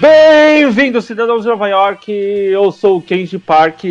[0.00, 2.12] Bem-vindos, cidadãos de Nova York.
[2.12, 3.82] Eu sou o Kenji Park.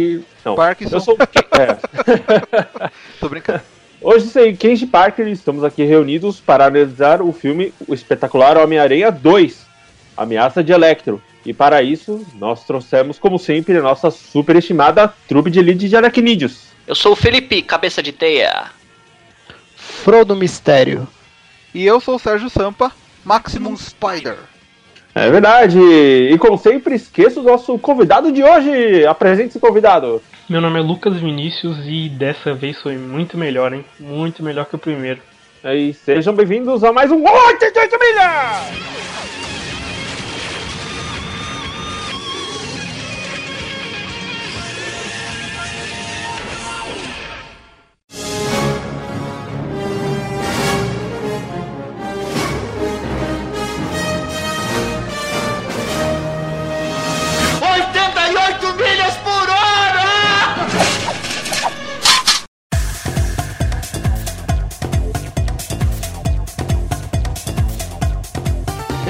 [0.45, 0.95] Não, Parkinson.
[0.95, 2.89] eu sou o Ken- é.
[3.19, 3.59] Tô brincando.
[4.01, 9.65] Hoje sei Kenji Parker estamos aqui reunidos para analisar o filme O Espetacular Homem-Aranha 2,
[10.15, 11.21] Ameaça de Electro.
[11.45, 16.67] E para isso, nós trouxemos, como sempre, a nossa superestimada trupe de elite de aracnídeos.
[16.85, 18.65] Eu sou o Felipe, cabeça de teia.
[19.75, 21.05] Frodo Mistério.
[21.73, 22.91] E eu sou o Sérgio Sampa,
[23.25, 24.37] Maximum Spider.
[25.17, 25.79] É verdade.
[25.79, 29.03] E como sempre, esqueça o nosso convidado de hoje.
[29.07, 30.21] Apresente-se, convidado.
[30.47, 33.83] Meu nome é Lucas Vinícius e dessa vez foi muito melhor, hein?
[33.99, 35.19] Muito melhor que o primeiro.
[35.65, 39.16] E sejam bem-vindos a mais um 88 milhas!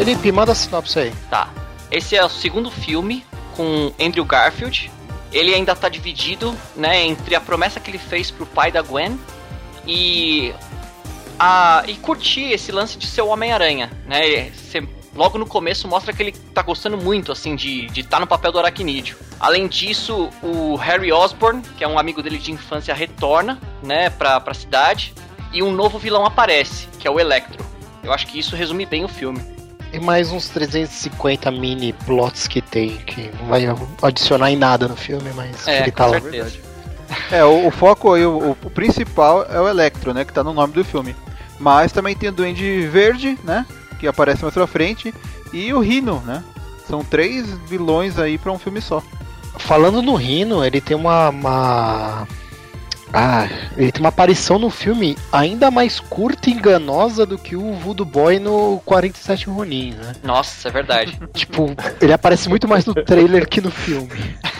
[0.07, 1.13] Felipe, manda a sinopse aí.
[1.29, 1.49] Tá.
[1.91, 3.25] Esse é o segundo filme
[3.57, 4.89] com Andrew Garfield.
[5.33, 9.19] Ele ainda tá dividido, né, entre a promessa que ele fez pro pai da Gwen
[9.85, 10.53] e
[11.37, 14.49] a e curtir esse lance de ser o Homem-Aranha, né?
[15.13, 18.53] Logo no começo mostra que ele tá gostando muito assim de de estar no papel
[18.53, 19.17] do aracnídeo.
[19.37, 24.39] Além disso, o Harry Osborn, que é um amigo dele de infância, retorna, né, pra,
[24.39, 25.13] pra cidade
[25.51, 27.65] e um novo vilão aparece, que é o Electro.
[28.01, 29.57] Eu acho que isso resume bem o filme.
[29.97, 33.65] E mais uns 350 mini plots que tem, que não vai
[34.03, 36.21] adicionar em nada no filme, mas É, ele com tá lá.
[36.21, 36.57] certeza.
[37.31, 40.23] É, o, o foco aí, o, o principal é o Electro, né?
[40.23, 41.15] Que tá no nome do filme.
[41.59, 43.65] Mas também tem o Duende Verde, né?
[43.99, 45.13] Que aparece mais pra frente.
[45.51, 46.43] E o Rhino, né?
[46.87, 49.01] São três vilões aí pra um filme só.
[49.57, 52.27] Falando no Rino, ele tem uma, uma.
[53.13, 53.47] Ah,
[53.77, 58.05] ele tem uma aparição no filme ainda mais curta e enganosa do que o Voodoo
[58.05, 60.13] Boy no 47 Ronin, né?
[60.23, 61.17] Nossa, é verdade.
[61.33, 64.09] Tipo, ele aparece muito mais no trailer que no filme.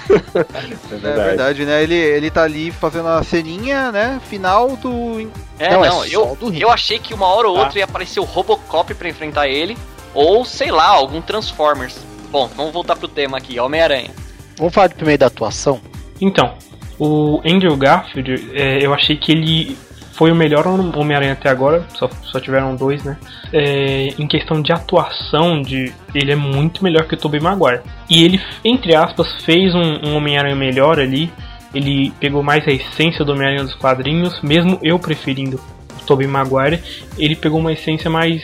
[0.09, 1.84] É É verdade, né?
[1.84, 4.22] Ele, ele tá ali fazendo a ceninha, né?
[4.30, 5.29] Final do.
[5.59, 7.64] É, Não, não, é eu, eu achei que uma hora ou Tá.
[7.64, 9.78] outra ia aparecer o Robocop pra enfrentar ele,
[10.14, 11.96] ou sei lá, algum Transformers.
[12.31, 14.12] Bom, vamos voltar pro tema aqui, Homem-Aranha.
[14.58, 15.79] Vamos falar primeiro da atuação?
[16.22, 16.53] Então,
[17.00, 19.78] o Andrew Garfield, é, eu achei que ele
[20.18, 23.18] foi o melhor Homem-Aranha até agora, só, só tiveram dois, né?
[23.53, 27.81] É, em questão de atuação, de, ele é muito melhor que o Tobey Maguire.
[28.09, 31.31] E ele, entre aspas, fez um, um Homem-Aranha melhor ali.
[31.72, 35.62] Ele pegou mais a essência do Homem-Aranha dos quadrinhos, mesmo eu preferindo
[36.02, 36.81] o Tobey Maguire.
[37.16, 38.41] Ele pegou uma essência mais,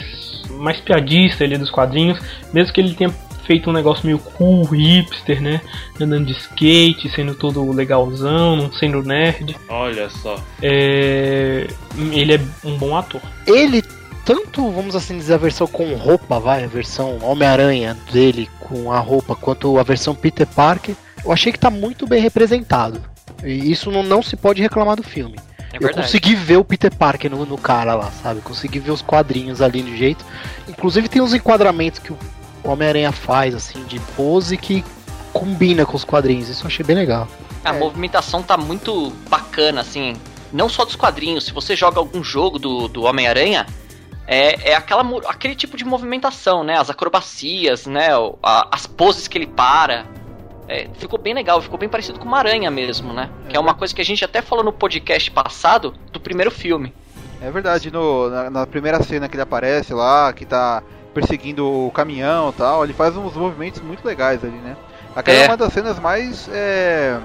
[0.60, 2.20] mais piadista ali dos quadrinhos,
[2.54, 3.12] mesmo que ele tenha
[3.46, 5.62] feito um negócio meio cool, hipster, né?
[6.00, 9.56] Andando de skate, sendo todo legalzão, não sendo nerd.
[9.70, 10.36] Olha só.
[10.62, 11.68] É,
[12.12, 13.22] Ele é um bom ator.
[13.46, 13.84] ele,
[14.26, 19.00] tanto, vamos assim dizer, a versão com roupa, vai, a versão Homem-Aranha dele com a
[19.00, 23.02] roupa, quanto a versão Peter Parker, eu achei que tá muito bem representado.
[23.44, 25.36] E isso não, não se pode reclamar do filme.
[25.72, 26.06] É eu verdade.
[26.08, 28.42] consegui ver o Peter Parker no, no cara lá, sabe?
[28.42, 30.24] Consegui ver os quadrinhos ali do jeito.
[30.70, 32.18] Inclusive tem uns enquadramentos que o
[32.64, 34.84] Homem-Aranha faz, assim, de pose que
[35.32, 36.50] combina com os quadrinhos.
[36.50, 37.28] Isso eu achei bem legal.
[37.64, 40.16] A movimentação tá muito bacana, assim.
[40.52, 43.66] Não só dos quadrinhos, se você joga algum jogo do, do Homem-Aranha,
[44.28, 46.78] é, é aquela, aquele tipo de movimentação, né?
[46.78, 48.16] As acrobacias, né?
[48.18, 50.06] o- a- as poses que ele para.
[50.68, 53.30] É, ficou bem legal, ficou bem parecido com uma aranha mesmo, né?
[53.50, 56.94] Que é uma coisa que a gente até falou no podcast passado do primeiro filme.
[57.42, 60.82] É verdade, no, na, na primeira cena que ele aparece lá, que tá
[61.14, 64.76] perseguindo o caminhão e tal, ele faz uns movimentos muito legais ali, né?
[65.16, 65.48] Aquela é, É.
[65.48, 67.20] uma das cenas mais é,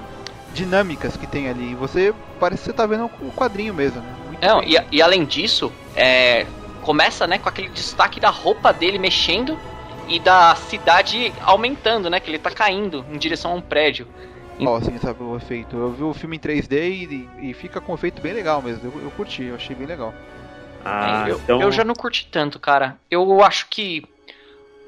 [0.53, 1.75] dinâmicas que tem ali.
[1.75, 4.15] Você parece que você tá vendo o quadrinho mesmo, né?
[4.27, 6.45] Muito Não, e, e além disso, é,
[6.81, 9.57] começa né, com aquele destaque da roupa dele mexendo
[10.07, 12.19] e da cidade aumentando, né?
[12.19, 14.07] Que ele tá caindo em direção a um prédio.
[14.61, 15.77] Ó, assim, sabe, o efeito.
[15.77, 18.91] Eu vi o filme em 3D e, e fica com um efeito bem legal mesmo.
[18.93, 20.13] Eu, eu curti, eu achei bem legal.
[20.83, 21.61] Ah, eu, então.
[21.61, 22.97] eu já não curti tanto, cara.
[23.09, 24.03] Eu acho que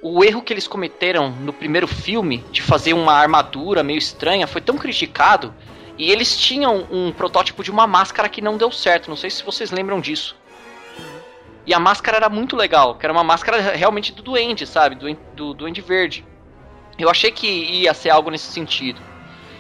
[0.02, 4.62] o erro que eles cometeram no primeiro filme de fazer uma armadura meio estranha foi
[4.62, 5.54] tão criticado.
[5.98, 9.10] E eles tinham um protótipo de uma máscara que não deu certo.
[9.10, 10.36] Não sei se vocês lembram disso.
[11.66, 14.96] E a máscara era muito legal, que era uma máscara realmente do Duende, sabe?
[14.96, 16.26] Do, do Duende Verde.
[16.98, 19.00] Eu achei que ia ser algo nesse sentido.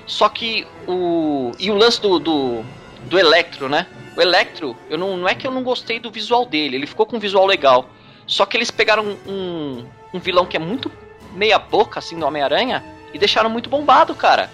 [0.07, 1.51] Só que o.
[1.59, 2.63] E o lance do, do,
[3.03, 3.85] do Electro, né?
[4.15, 7.05] O Electro, eu não, não é que eu não gostei do visual dele, ele ficou
[7.05, 7.89] com um visual legal.
[8.27, 10.91] Só que eles pegaram um, um vilão que é muito
[11.33, 14.49] meia boca assim do Homem-Aranha e deixaram muito bombado, cara.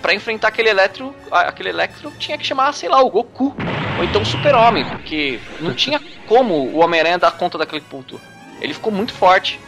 [0.00, 3.54] Pra enfrentar aquele Electro, aquele Electro tinha que chamar, sei lá, o Goku.
[3.98, 8.20] Ou então o Super-Homem, porque não tinha como o Homem-Aranha dar conta daquele puto.
[8.60, 9.58] Ele ficou muito forte.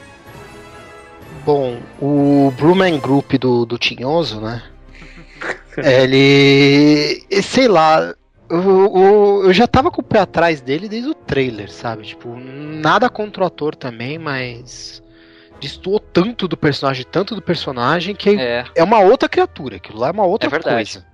[1.45, 4.63] Bom, o Bruman Group do, do Tinhoso, né?
[5.77, 7.25] ele.
[7.43, 8.15] Sei lá.
[8.51, 12.03] Eu, eu, eu, já tava com o pé atrás dele desde o trailer, sabe?
[12.03, 15.01] Tipo, nada contra o ator também, mas.
[15.61, 19.77] Destoou tanto do personagem, tanto do personagem, que é, é uma outra criatura.
[19.77, 20.75] Aquilo lá é uma outra é verdade.
[20.75, 21.07] coisa.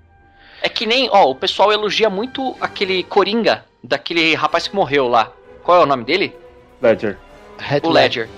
[0.63, 5.33] É que nem, ó, o pessoal elogia muito aquele Coringa, daquele rapaz que morreu lá.
[5.63, 6.35] Qual é o nome dele?
[6.81, 7.19] Ledger.
[7.83, 8.29] o Ledger.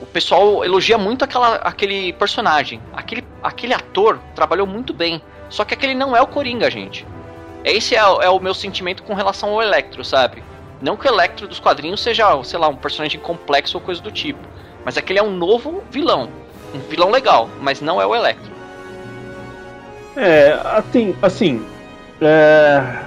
[0.00, 2.80] O pessoal elogia muito aquela, aquele personagem.
[2.92, 5.20] Aquele, aquele ator trabalhou muito bem.
[5.48, 7.06] Só que aquele não é o Coringa, gente.
[7.64, 10.42] Esse é, é o meu sentimento com relação ao Electro, sabe?
[10.82, 14.12] Não que o Electro dos quadrinhos seja, sei lá, um personagem complexo ou coisa do
[14.12, 14.40] tipo.
[14.84, 16.28] Mas aquele é um novo vilão.
[16.74, 18.52] Um vilão legal, mas não é o Electro.
[20.16, 21.64] É, assim, assim
[22.20, 23.00] é,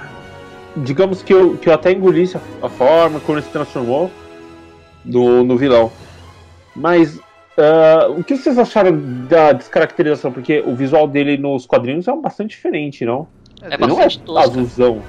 [0.76, 4.10] digamos que eu, que eu até engolisse a, a forma como ele se transformou
[5.04, 5.90] no, no vilão.
[6.74, 8.92] Mas uh, o que vocês acharam
[9.26, 10.32] da descaracterização?
[10.32, 13.26] Porque o visual dele nos quadrinhos é bastante diferente, não?
[13.62, 15.02] É, é bastante não é azulzão.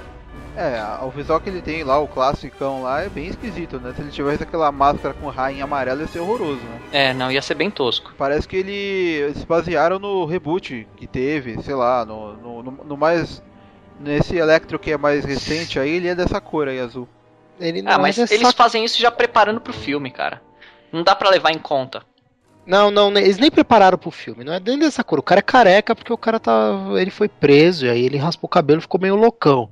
[0.59, 3.93] É, o visual que ele tem lá, o classicão lá, é bem esquisito, né?
[3.95, 6.81] Se ele tivesse aquela máscara com rainha amarela, ia ser horroroso, né?
[6.91, 8.13] É, não, ia ser bem tosco.
[8.17, 12.71] Parece que ele eles se basearam no reboot que teve, sei lá, no, no, no,
[12.71, 13.41] no mais.
[14.01, 17.07] Nesse Electro que é mais recente aí, ele é dessa cor aí, azul.
[17.59, 18.53] Ele ah, mas é eles só...
[18.53, 20.41] fazem isso já preparando pro filme, cara.
[20.91, 22.01] Não dá para levar em conta.
[22.69, 25.17] Não, não, eles nem prepararam pro filme, não é dentro dessa cor.
[25.17, 26.53] O cara é careca porque o cara tá.
[26.99, 29.67] Ele foi preso, e aí ele raspou o cabelo e ficou meio loucão.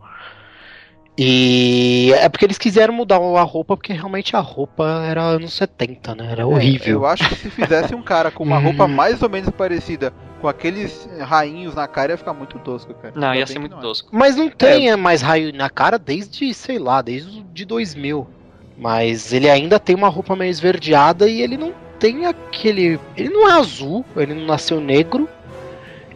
[1.16, 6.16] E é porque eles quiseram mudar a roupa, porque realmente a roupa era anos 70,
[6.16, 6.32] né?
[6.32, 6.88] Era horrível.
[6.88, 10.12] É, eu acho que se fizesse um cara com uma roupa mais ou menos parecida
[10.42, 13.14] com aqueles rainhos na cara, ia ficar muito tosco, cara.
[13.16, 13.82] Não, ia ser muito não é.
[13.84, 14.10] tosco.
[14.12, 14.96] Mas não tem é.
[14.96, 18.28] mais raio na cara desde, sei lá, desde de 2000.
[18.76, 23.00] Mas ele ainda tem uma roupa meio esverdeada e ele não tem aquele.
[23.16, 25.28] Ele não é azul, ele não nasceu negro.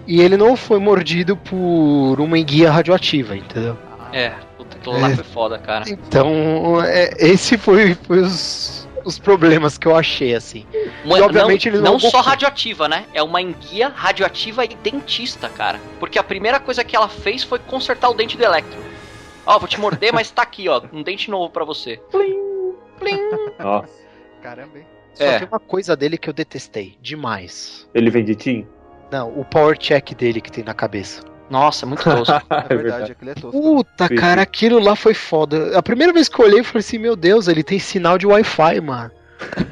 [0.08, 3.78] E ele não foi mordido por uma enguia radioativa, entendeu?
[4.12, 4.34] É,
[4.82, 5.86] Aquilo lá é, foi foda, cara.
[5.88, 10.66] Então, é, esse foi, foi os, os problemas que eu achei, assim.
[11.06, 13.06] Uma, e, obviamente não, ele não, não só radioativa, né?
[13.14, 15.80] É uma enguia radioativa e dentista, cara.
[16.00, 18.80] Porque a primeira coisa que ela fez foi consertar o dente do Electro.
[19.46, 20.82] Ó, vou te morder, mas tá aqui, ó.
[20.92, 21.98] Um dente novo para você.
[22.12, 23.20] Plim, plim.
[23.60, 24.02] Nossa.
[24.42, 24.86] Caramba, hein?
[25.14, 25.40] Só é.
[25.40, 27.88] tem uma coisa dele que eu detestei demais.
[27.94, 28.68] Ele vem de Tim?
[29.12, 31.22] Não, o power check dele que tem na cabeça.
[31.50, 32.34] Nossa, muito tosco.
[32.70, 33.62] é verdade, aquele é tosco.
[33.62, 35.78] Puta, cara, aquilo lá foi foda.
[35.78, 38.26] A primeira vez que eu olhei, eu falei assim, meu Deus, ele tem sinal de
[38.26, 39.12] Wi-Fi, mano.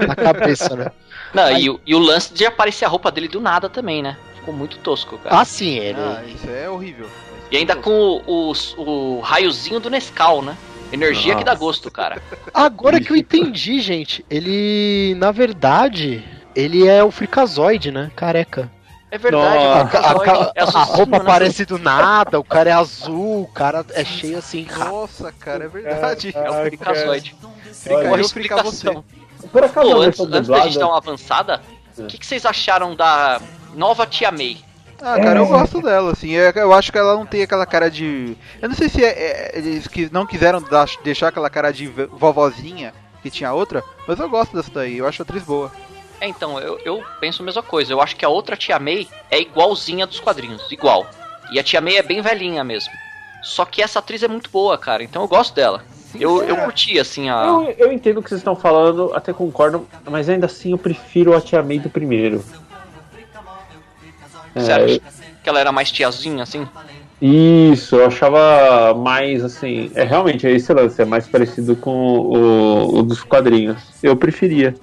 [0.05, 0.91] Na cabeça, né?
[1.33, 1.63] Não, Aí...
[1.63, 4.17] e, o, e o lance de aparecer a roupa dele do nada também, né?
[4.35, 5.39] Ficou muito tosco, cara.
[5.39, 5.99] Ah, sim, ele.
[5.99, 7.07] Ah, isso é horrível.
[7.51, 10.55] E ainda com o, o, o, raiozinho do Nescau, né?
[10.91, 11.45] Energia Nossa.
[11.45, 12.21] que dá gosto, cara.
[12.53, 16.23] Agora que eu entendi, gente, ele, na verdade,
[16.55, 18.11] ele é o Frikazoid, né?
[18.15, 18.71] Careca.
[19.11, 21.23] É verdade, a, a, é a, roupa né?
[21.23, 24.67] aparece do nada, o cara é azul, o cara é cheio assim.
[24.77, 26.31] Nossa, cara, é verdade.
[26.35, 27.35] É, é o Fricazoide.
[27.73, 29.03] Frica, explicação.
[29.51, 31.61] Por acaso, Pô, antes, antes da gente dar uma avançada,
[31.97, 33.41] o que, que, vocês acharam da
[33.73, 34.57] nova Tia May?
[35.01, 36.31] Ah, cara, eu gosto dela, assim.
[36.31, 38.35] Eu, eu acho que ela não tem aquela cara de.
[38.61, 41.87] Eu não sei se é, é, eles que não quiseram dar, deixar aquela cara de
[41.87, 44.97] vovozinha que tinha outra, mas eu gosto dessa daí.
[44.97, 45.71] Eu acho a atriz boa.
[46.21, 47.93] É, então, eu, eu penso a mesma coisa.
[47.93, 51.07] Eu acho que a outra Tia May é igualzinha dos quadrinhos, igual.
[51.51, 52.91] E a Tia May é bem velhinha mesmo.
[53.41, 55.81] Só que essa atriz é muito boa, cara, então eu gosto dela.
[56.19, 57.45] eu, eu curti, assim, a.
[57.45, 61.35] Eu, eu entendo o que vocês estão falando, até concordo, mas ainda assim eu prefiro
[61.35, 62.43] a Tia May do primeiro.
[64.57, 64.95] Sério?
[64.95, 64.99] É,
[65.43, 66.67] que ela era mais tiazinha, assim?
[67.21, 69.91] Isso, eu achava mais assim.
[69.93, 73.81] É realmente é esse lance, é mais parecido com o, o dos quadrinhos.
[74.01, 74.73] Eu preferia.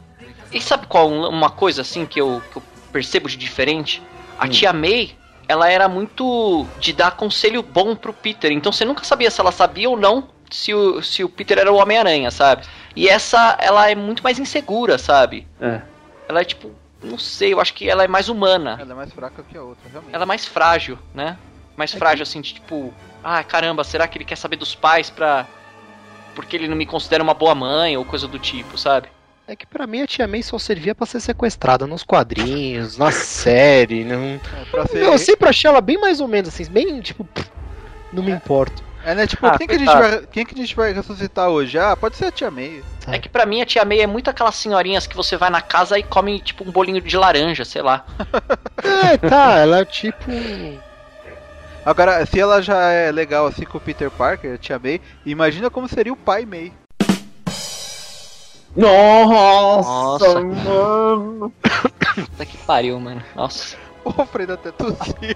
[0.53, 4.03] E sabe qual uma coisa assim que eu, que eu percebo de diferente?
[4.39, 4.49] A hum.
[4.49, 5.13] tia May,
[5.49, 8.53] ela era muito de dar conselho bom pro Peter.
[8.53, 11.73] Então você nunca sabia se ela sabia ou não se o, se o Peter era
[11.73, 12.67] o Homem-Aranha, sabe?
[12.95, 15.47] E essa, ela é muito mais insegura, sabe?
[15.61, 15.81] É.
[16.29, 16.71] Ela é tipo,
[17.03, 18.77] não sei, eu acho que ela é mais humana.
[18.81, 20.15] Ela é mais fraca que a outra, realmente.
[20.15, 21.39] Ela é mais frágil, né?
[21.77, 22.31] Mais é frágil, que...
[22.31, 25.47] assim, de tipo, ah, caramba, será que ele quer saber dos pais pra.
[26.35, 29.09] Porque ele não me considera uma boa mãe ou coisa do tipo, sabe?
[29.49, 33.13] É que para mim a Tia May só servia para ser sequestrada nos quadrinhos, na
[33.13, 34.05] série.
[34.05, 34.41] Não...
[34.75, 35.03] É, ser...
[35.03, 37.25] Eu sempre achei ela bem mais ou menos assim, bem tipo.
[37.25, 37.51] Pff,
[38.13, 38.35] não me é.
[38.35, 38.83] importo.
[39.07, 39.25] É, né?
[39.27, 40.17] Tipo, Ah, quem, que a gente coitado.
[40.17, 41.79] vai, quem que a gente vai ressuscitar hoje?
[41.79, 42.83] Ah, pode ser a Tia May.
[43.07, 45.61] É que pra mim a tia May é muito aquelas senhorinhas que você vai na
[45.61, 48.05] casa e come tipo um bolinho de laranja, sei lá.
[48.83, 50.25] É, tá, ela é tipo.
[51.85, 55.71] Agora, se ela já é legal assim com o Peter Parker, a Tia May, imagina
[55.71, 56.73] como seria o pai May.
[58.77, 60.41] Nossa, Nossa.
[60.41, 61.53] mano.
[62.15, 63.23] Puta que pariu, mano.
[63.35, 63.77] Nossa.
[64.07, 65.35] O Alfredo até tossiu.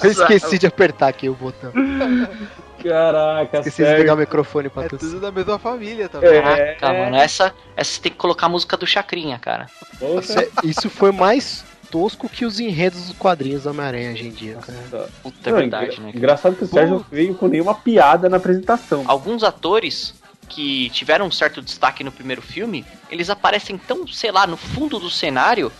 [0.00, 1.72] Eu esqueci de apertar aqui o botão.
[2.82, 3.98] Caraca, Esqueci de sério.
[4.02, 5.08] pegar o microfone pra É tossir.
[5.08, 6.30] tudo da mesma família também.
[6.30, 6.42] É.
[6.74, 7.16] Caraca, mano.
[7.16, 9.66] Essa, essa você tem que colocar a música do Chacrinha, cara.
[9.98, 10.48] Poxa.
[10.64, 15.08] Isso foi mais tosco que os enredos dos quadrinhos do Homem-Aranha hoje em dia, cara.
[15.22, 16.06] Puta, é Não, verdade, engra- né?
[16.06, 16.16] cara?
[16.18, 19.04] Engraçado que o Sérgio veio com nenhuma piada na apresentação.
[19.08, 20.14] Alguns atores
[20.48, 24.98] que tiveram um certo destaque no primeiro filme, eles aparecem tão, sei lá, no fundo
[24.98, 25.70] do cenário,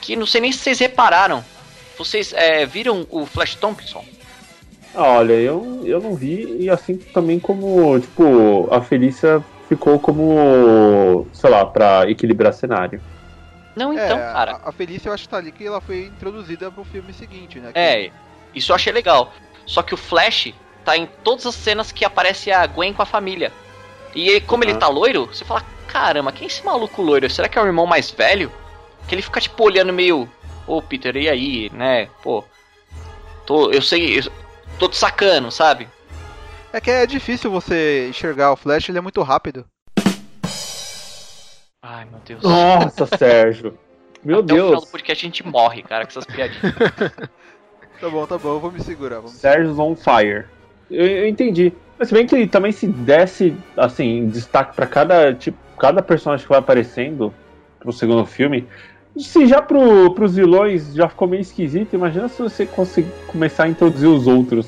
[0.00, 1.44] que não sei nem se vocês repararam.
[1.98, 4.04] Vocês é, viram o Flash Thompson?
[4.94, 11.48] Olha, eu, eu não vi, e assim também como, tipo, a Felícia ficou como, sei
[11.50, 13.00] lá, pra equilibrar cenário.
[13.74, 14.60] Não, então, é, cara.
[14.62, 17.72] a- Felícia eu acho que tá ali que ela foi introduzida pro filme seguinte, né?
[17.72, 18.12] Que- É,
[18.54, 19.32] isso eu achei legal.
[19.64, 20.52] Só que o Flash
[20.84, 23.50] tá em todas as cenas que aparece a Gwen com a família.
[24.14, 24.80] E ele- como ele Aham.
[24.80, 27.30] tá loiro, você fala, caramba, quem é esse maluco loiro?
[27.30, 28.52] Será que é o irmão mais velho?
[29.08, 30.28] Que ele fica tipo olhando meio,
[30.66, 32.06] ô Peter, e aí, né?
[32.22, 32.44] Pô,
[33.46, 34.41] tô, eu sei, eu
[34.78, 35.88] tô te sacando, sabe?
[36.72, 39.66] É que é difícil você enxergar o Flash, ele é muito rápido.
[41.82, 42.42] Ai, meu Deus.
[42.42, 43.78] Nossa, Sérgio.
[44.24, 44.84] Meu Até final Deus.
[44.84, 46.74] do podcast a gente morre, cara, com essas piadinhas.
[48.00, 49.18] Tá bom, tá bom, eu vou me segurar.
[49.18, 49.30] Vamos...
[49.30, 50.46] Sérgio's on fire.
[50.90, 51.72] Eu, eu entendi.
[51.96, 56.48] Mas se bem que também se desse, assim, destaque pra cada, tipo, cada personagem que
[56.48, 57.32] vai aparecendo
[57.78, 58.66] pro segundo filme,
[59.16, 63.68] se já pro, pros vilões já ficou meio esquisito, imagina se você conseguir começar a
[63.68, 64.66] introduzir os outros.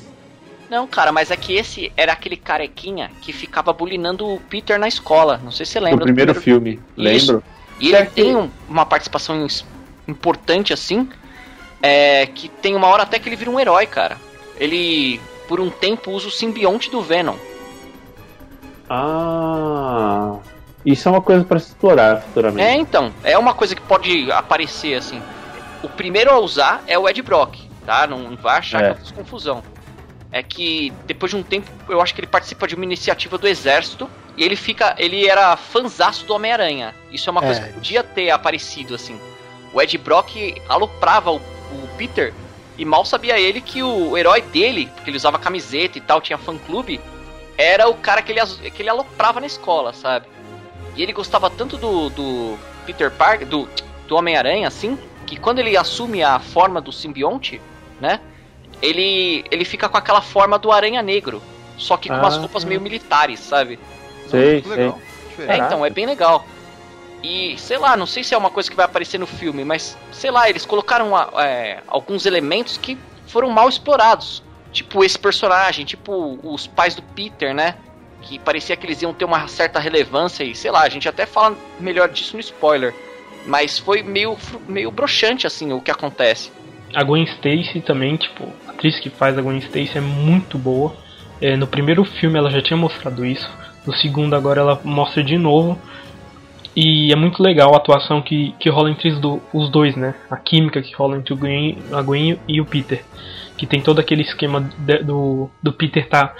[0.69, 4.87] Não, cara, mas é que esse era aquele carequinha que ficava bulinando o Peter na
[4.87, 5.39] escola.
[5.43, 5.97] Não sei se você lembra.
[5.97, 6.81] no do primeiro filme, Isso.
[7.31, 7.43] lembro?
[7.79, 8.13] E ele Certo.
[8.13, 9.45] tem um- uma participação
[10.07, 11.07] importante assim,
[11.83, 14.17] é, que tem uma hora até que ele vira um herói, cara.
[14.57, 17.35] Ele, por um tempo, usa o simbionte do Venom.
[18.89, 20.35] Ah,
[20.85, 22.67] isso é uma coisa pra se explorar futuramente.
[22.67, 25.21] É, então, é uma coisa que pode aparecer assim.
[25.83, 28.07] O primeiro a usar é o Ed Brock, tá?
[28.07, 28.87] Não, não vai achar É.
[28.93, 29.63] que eu fiz confusão.
[30.31, 33.47] É que depois de um tempo, eu acho que ele participa de uma iniciativa do
[33.47, 36.93] exército e ele fica, ele era fanzaço do Homem-Aranha.
[37.11, 37.45] Isso é uma É.
[37.45, 39.19] coisa que podia ter aparecido assim.
[39.73, 40.35] O Ed Brock
[40.67, 42.33] aloprava o, o Peter
[42.77, 46.37] e mal sabia ele que o herói dele, porque ele usava camiseta e tal, tinha
[46.37, 46.99] fã clube,
[47.57, 50.25] era o cara que ele, que ele aloprava na escola, sabe?
[50.95, 53.67] E ele gostava tanto do, do Peter Parker, do,
[54.07, 57.61] do Homem-Aranha, assim, que quando ele assume a forma do simbionte,
[57.99, 58.19] né?
[58.81, 61.41] Ele, ele fica com aquela forma do Aranha Negro,
[61.77, 62.39] só que com umas Ah.
[62.41, 63.79] roupas meio militares, sabe?
[64.29, 64.99] Sei, Muito legal.
[64.99, 65.65] É, Diferente.
[65.65, 66.45] então, é bem legal.
[67.23, 69.97] E, sei lá, não sei se é uma coisa que vai aparecer no filme, mas,
[70.11, 72.97] sei lá, eles colocaram é, alguns elementos que
[73.27, 74.43] foram mal explorados.
[74.71, 77.75] Tipo esse personagem, tipo os pais do Peter, né?
[78.27, 81.25] Que parecia que eles iam ter uma certa relevância e, sei lá, a gente até
[81.25, 82.93] fala melhor disso no spoiler.
[83.45, 84.35] Mas foi meio,
[84.67, 86.51] meio broxante, assim, o que acontece.
[86.95, 90.95] A Gwen Stacy também, tipo, a atriz que faz a Gwen Stacy é muito boa.
[91.39, 93.47] É, no primeiro filme ela já tinha mostrado isso.
[93.85, 95.79] No segundo agora ela mostra de novo.
[96.75, 99.09] E é muito legal a atuação que, que rola entre
[99.53, 100.13] os dois, né?
[100.29, 103.03] A química que rola entre o Gwen, a Gwen e o Peter.
[103.57, 106.33] Que tem todo aquele esquema de- do, do Peter tá.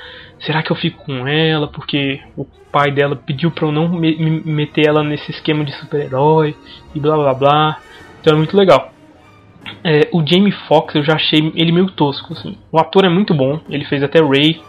[0.46, 1.68] Será que eu fico com ela?
[1.68, 5.72] Porque o pai dela pediu pra eu não me, me- meter ela nesse esquema de
[5.74, 6.56] super-herói
[6.94, 7.80] e blá blá blá.
[8.20, 8.92] Então é muito legal.
[9.84, 12.58] É, o Jamie Foxx eu já achei ele meio tosco, assim.
[12.72, 14.62] O ator é muito bom, ele fez até Ray,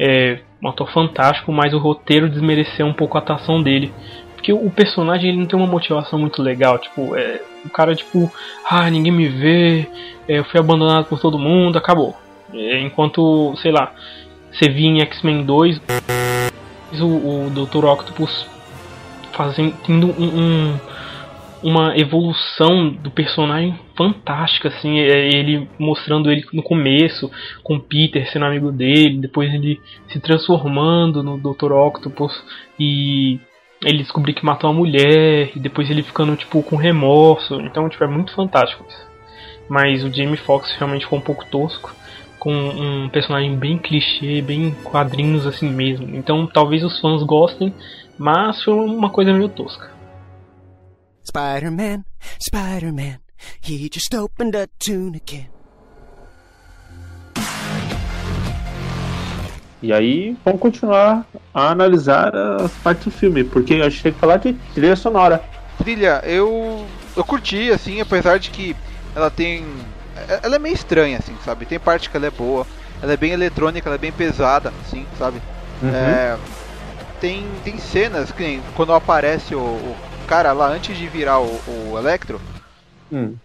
[0.00, 3.92] é um ator fantástico, mas o roteiro desmereceu um pouco a atuação dele.
[4.34, 8.32] Porque o personagem ele não tem uma motivação muito legal, tipo, é, o cara tipo,
[8.68, 9.88] ah, ninguém me vê,
[10.28, 12.16] é, eu fui abandonado por todo mundo, acabou.
[12.52, 13.92] É, enquanto, sei lá,
[14.52, 15.80] você via em X-Men 2
[17.00, 17.04] o,
[17.46, 17.84] o Dr.
[17.86, 18.46] Octopus
[19.32, 20.40] fazendo, tendo um-
[20.74, 20.80] um,
[21.62, 27.30] uma evolução do personagem fantástica, assim, é, ele mostrando ele no começo,
[27.62, 31.72] com Peter sendo amigo dele, depois ele se transformando no Dr.
[31.72, 32.32] Octopus
[32.78, 33.40] e
[33.84, 38.04] ele descobrir que matou uma mulher, e depois ele ficando, tipo, com remorso, então, tipo,
[38.04, 39.10] é muito fantástico isso.
[39.68, 41.92] Mas o Jamie Foxx realmente ficou um pouco tosco,
[42.42, 47.72] com um personagem bem clichê, bem quadrinhos assim mesmo, então talvez os fãs gostem,
[48.18, 49.88] mas foi uma coisa meio tosca.
[51.24, 52.02] Spider-Man,
[52.44, 53.20] Spider-Man,
[53.64, 55.46] he just opened a tuna can.
[59.80, 64.18] E aí vamos continuar a analisar as partes do filme, porque a gente tem que
[64.18, 65.44] falar de trilha sonora.
[65.78, 66.84] Trilha, eu
[67.16, 68.74] eu curti assim, apesar de que
[69.14, 69.64] ela tem
[70.42, 71.66] ela é meio estranha assim, sabe?
[71.66, 72.66] Tem parte que ela é boa,
[73.00, 75.42] ela é bem eletrônica, ela é bem pesada, assim, sabe?
[75.82, 75.92] Uhum.
[75.94, 76.38] É,
[77.20, 81.62] tem tem cenas que nem quando aparece o, o cara lá antes de virar o,
[81.92, 82.40] o Electro,
[83.10, 83.38] Hum.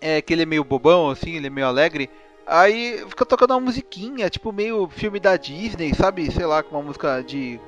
[0.00, 2.10] é que ele é meio bobão, assim, ele é meio alegre.
[2.46, 6.30] Aí fica tocando uma musiquinha, tipo meio filme da Disney, sabe?
[6.32, 7.60] Sei lá, com uma música de.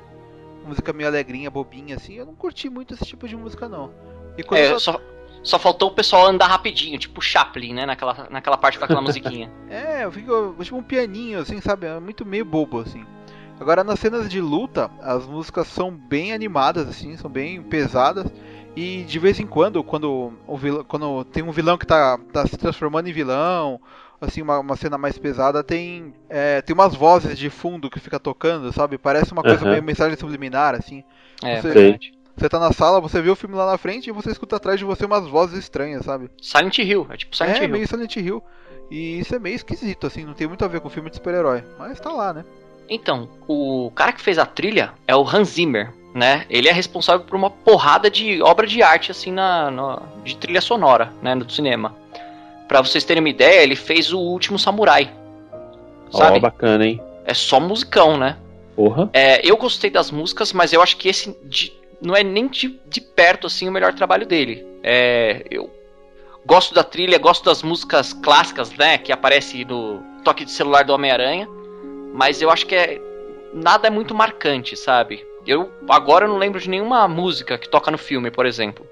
[0.65, 2.15] música meio alegrinha, bobinha, assim.
[2.15, 3.93] Eu não curti muito esse tipo de música, não.
[4.39, 4.99] E quando É, eu- só,
[5.43, 7.87] só faltou o pessoal andar rapidinho, tipo Chaplin, né?
[7.87, 9.51] Naquela, naquela parte com aquela musiquinha.
[9.69, 11.87] É, eu fico tipo um pianinho, assim, sabe?
[11.87, 13.05] É muito meio bobo, assim.
[13.59, 18.27] Agora, nas cenas de luta, as músicas são bem animadas, assim, são bem pesadas.
[18.75, 22.47] E de vez em quando, quando, o vilão, quando tem um vilão que tá, tá
[22.47, 23.81] se transformando em vilão,
[24.21, 28.19] assim, uma, uma cena mais pesada, tem, é, tem umas vozes de fundo que fica
[28.19, 28.97] tocando, sabe?
[28.97, 31.03] Parece uma coisa meio mensagem subliminar, assim.
[31.43, 31.99] É, Você-.
[32.41, 34.79] Você tá na sala, você vê o filme lá na frente e você escuta atrás
[34.79, 36.31] de você umas vozes estranhas, sabe?
[36.41, 37.69] Silent Hill, é tipo Silent é, Hill.
[37.71, 38.43] meio Silent Hill.
[38.91, 41.63] E isso é meio esquisito, assim, não tem muito a ver com filme de super-herói.
[41.79, 42.45] Mas tá lá, né?
[42.89, 46.47] Então, o cara que fez a trilha é o Hans Zimmer, né?
[46.49, 50.63] Ele é responsável por uma porrada de obra de arte, assim, na, na- de trilha
[50.63, 51.95] sonora, né, no cinema.
[52.67, 55.13] Pra vocês terem uma ideia, ele fez o Último Samurai,
[56.13, 56.41] Ó, sabe?
[56.41, 57.01] bacana, hein?
[57.27, 58.39] é só musicão, né?
[58.75, 59.11] Porra.
[59.13, 62.81] É, eu gostei das músicas, mas eu acho que esse de- não é nem de,
[62.87, 64.67] de perto, assim, o melhor trabalho dele.
[64.83, 65.71] É, eu
[66.47, 70.93] gosto da trilha, gosto das músicas clássicas, né, que aparece no toque de celular do
[70.93, 71.47] Homem-Aranha,
[72.15, 73.01] mas eu acho que é
[73.53, 75.25] nada é muito marcante, sabe?
[75.47, 78.87] Eu agora não lembro de nenhuma música que toca no filme, por exemplo.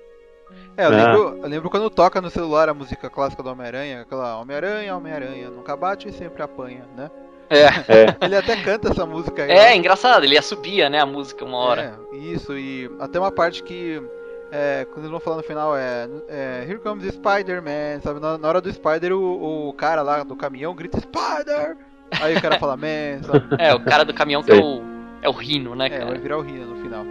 [0.76, 0.90] É, eu, Ah.
[0.90, 5.50] lembro, eu lembro quando toca no celular a música clássica do Homem-Aranha, aquela Homem-Aranha, Homem-Aranha,
[5.50, 7.10] nunca bate e sempre apanha, né?
[7.50, 8.16] É, É.
[8.20, 9.50] Ele até canta essa música aí.
[9.50, 9.76] é né?
[9.76, 11.98] engraçado, ele subia, né, a música uma hora.
[12.12, 14.02] É, isso, e até uma parte que.
[14.50, 18.18] É, quando eles vão falar no final é, é Here comes Spider-Man, sabe?
[18.18, 21.76] Na, na hora do Spider, o, o cara lá do caminhão grita Spider!
[22.18, 23.44] Aí o cara fala Man, sabe?
[23.58, 24.80] É, o cara do caminhão que é o,
[25.20, 26.18] é o Rino, né, É, vai cara?
[26.18, 27.04] virar o Rina no final.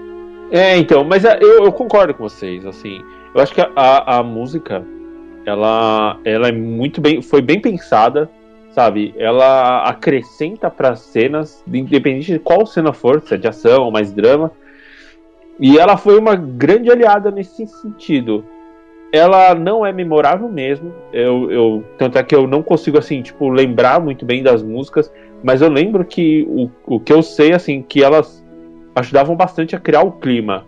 [0.52, 3.04] É, então, mas é, eu, eu concordo com vocês, assim.
[3.36, 4.84] Eu acho que a, a, a música,
[5.46, 8.30] ela, ela é muito bem, foi bem pensada,
[8.78, 9.12] sabe?
[9.18, 14.14] Ela acrescenta para cenas, independente de qual cena for, se é de ação ou mais
[14.14, 14.52] drama.
[15.60, 18.46] E ela foi uma grande aliada nesse sentido.
[19.12, 20.94] Ela não é memorável mesmo.
[21.12, 25.12] Eu, eu, tanto é que eu não consigo, assim, tipo, lembrar muito bem das músicas.
[25.44, 28.46] Mas eu lembro que o, o que eu sei, assim, que elas
[28.96, 30.66] ajudavam bastante a criar o clima.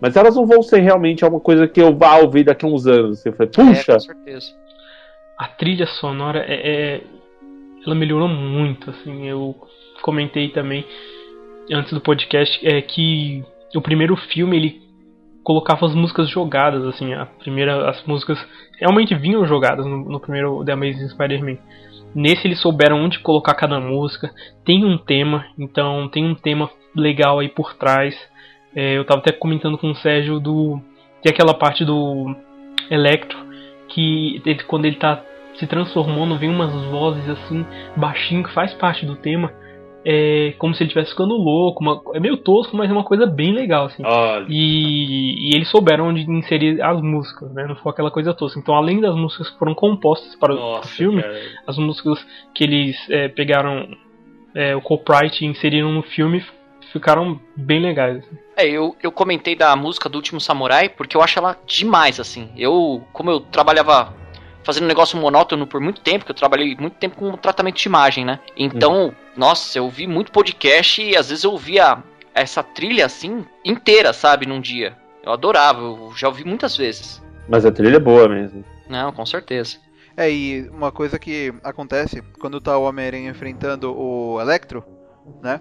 [0.00, 2.86] Mas elas não vão ser realmente uma coisa que eu vá ouvir daqui a uns
[2.86, 3.18] anos.
[3.18, 4.46] Você fala, É, puxa, com certeza.
[5.36, 6.54] a trilha sonora é,
[6.94, 7.19] é-
[7.86, 9.54] ela melhorou muito assim eu
[10.02, 10.84] comentei também
[11.72, 14.82] antes do podcast é que o primeiro filme ele
[15.42, 18.38] colocava as músicas jogadas assim a primeira as músicas
[18.78, 21.58] realmente vinham jogadas no, no primeiro The Amazing Spider-Man.
[22.14, 24.30] Nesse eles souberam onde colocar cada música
[24.64, 28.14] tem um tema então tem um tema legal aí por trás.
[28.74, 30.80] É, eu tava até comentando com o Sérgio do
[31.22, 32.34] tem aquela parte do
[32.90, 33.38] Electro
[33.88, 35.22] que ele- quando ele tá
[35.60, 37.64] se transformando, vem umas vozes assim,
[37.96, 39.52] baixinho, que faz parte do tema.
[40.02, 41.82] É como se ele estivesse ficando louco.
[41.82, 44.02] uma- é meio tosco, mas é uma coisa bem legal, assim.
[44.04, 47.66] olha, E, e eles souberam onde inserir as músicas, né?
[47.66, 48.58] Não foi aquela coisa tosca.
[48.58, 51.38] Então, além das músicas que foram compostas para o nossa, filme, cara.
[51.66, 52.18] as músicas
[52.54, 53.86] que eles é, pegaram
[54.54, 56.42] é, o copyright e inseriram no filme
[56.92, 58.18] ficaram bem legais.
[58.24, 58.38] assim.
[58.56, 62.48] É, eu, eu comentei da música do Último Samurai porque eu acho ela demais, assim.
[62.56, 64.12] Eu, como eu trabalhava
[64.62, 67.88] fazendo um negócio monótono por muito tempo, que eu trabalhei muito tempo com tratamento de
[67.88, 68.38] imagem, né?
[68.56, 72.02] Então, nossa, eu ouvi muito podcast e às vezes eu ouvia
[72.34, 74.96] essa trilha, assim, inteira, sabe, num dia.
[75.24, 77.22] Eu adorava, eu já ouvi muitas vezes.
[77.48, 78.64] Mas a trilha é boa mesmo.
[78.88, 79.78] Não, com certeza.
[80.16, 84.84] É, e uma coisa que acontece quando tá o Homem-Aranha enfrentando o Electro,
[85.42, 85.60] né?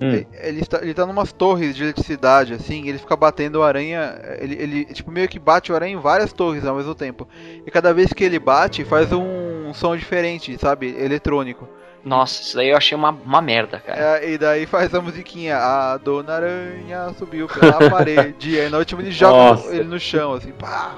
[0.00, 0.24] Hum.
[0.32, 4.18] Ele está, ele tá numas torres de eletricidade, assim, e ele fica batendo o aranha.
[4.38, 7.28] Ele, ele, tipo, meio que bate o aranha em várias torres ao mesmo tempo.
[7.64, 10.94] E cada vez que ele bate, faz um som diferente, sabe?
[10.98, 11.68] Eletrônico.
[12.04, 14.18] Nossa, isso daí eu achei uma, uma merda, cara.
[14.18, 15.56] É, e daí faz a musiquinha.
[15.56, 18.60] A dona aranha subiu pela parede.
[18.60, 19.74] Aí na última ele joga Nossa.
[19.74, 20.94] ele no chão, assim, pá.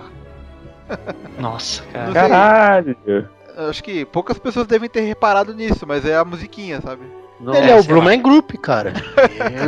[1.39, 2.29] Nossa, Não cara.
[2.29, 2.97] Caralho.
[3.57, 7.03] Acho que poucas pessoas devem ter reparado nisso, mas é a musiquinha, sabe?
[7.41, 7.59] Nossa.
[7.59, 8.01] Ele é o sei lá.
[8.01, 8.93] Blumen Group, cara.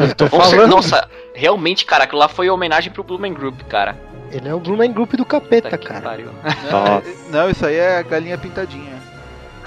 [0.01, 0.69] Eu tô falando.
[0.69, 3.97] Nossa, realmente, cara, aquilo lá foi homenagem pro Blumen Group, cara.
[4.31, 6.01] Ele é o Blumen Group do capeta, que cara.
[6.01, 6.31] pariu.
[6.71, 7.03] Não, Nossa.
[7.31, 8.99] não, isso aí é galinha pintadinha.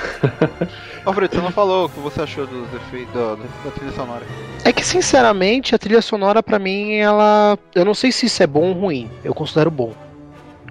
[1.05, 4.23] Alfredo, você não falou o que você achou dos efeitos da, da trilha sonora.
[4.63, 7.57] É que, sinceramente, a trilha sonora, pra mim, ela.
[7.73, 9.09] Eu não sei se isso é bom ou ruim.
[9.23, 9.93] Eu considero bom.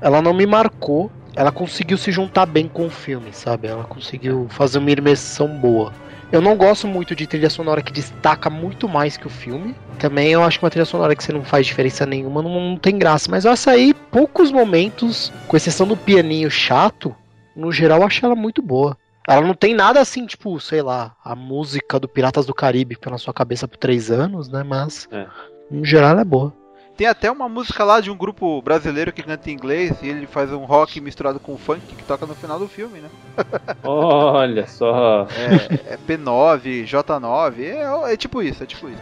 [0.01, 1.11] Ela não me marcou.
[1.35, 3.69] Ela conseguiu se juntar bem com o filme, sabe?
[3.69, 5.93] Ela conseguiu fazer uma imersão boa.
[6.33, 9.75] Eu não gosto muito de trilha sonora que destaca muito mais que o filme.
[9.99, 12.77] Também eu acho que uma trilha sonora que você não faz diferença nenhuma não, não
[12.77, 13.29] tem graça.
[13.29, 17.15] Mas essa aí, poucos momentos, com exceção do pianinho chato,
[17.57, 18.97] no geral eu acho ela muito boa.
[19.29, 23.19] Ela não tem nada assim, tipo, sei lá, a música do Piratas do Caribe pela
[23.19, 24.63] sua cabeça por três anos, né?
[24.63, 25.27] Mas, É.
[25.71, 26.55] no geral, ela é boa.
[27.01, 30.27] Tem até uma música lá de um grupo brasileiro que canta em inglês e ele
[30.27, 33.09] faz um rock misturado com funk que toca no final do filme, né?
[33.83, 35.27] Olha só.
[35.31, 39.01] É, é P9, J9, é, é tipo isso, é tipo isso.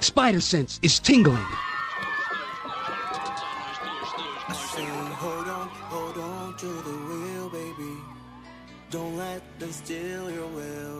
[0.00, 1.38] Spider sense is tingling.
[8.90, 10.99] Don't let them steal your will.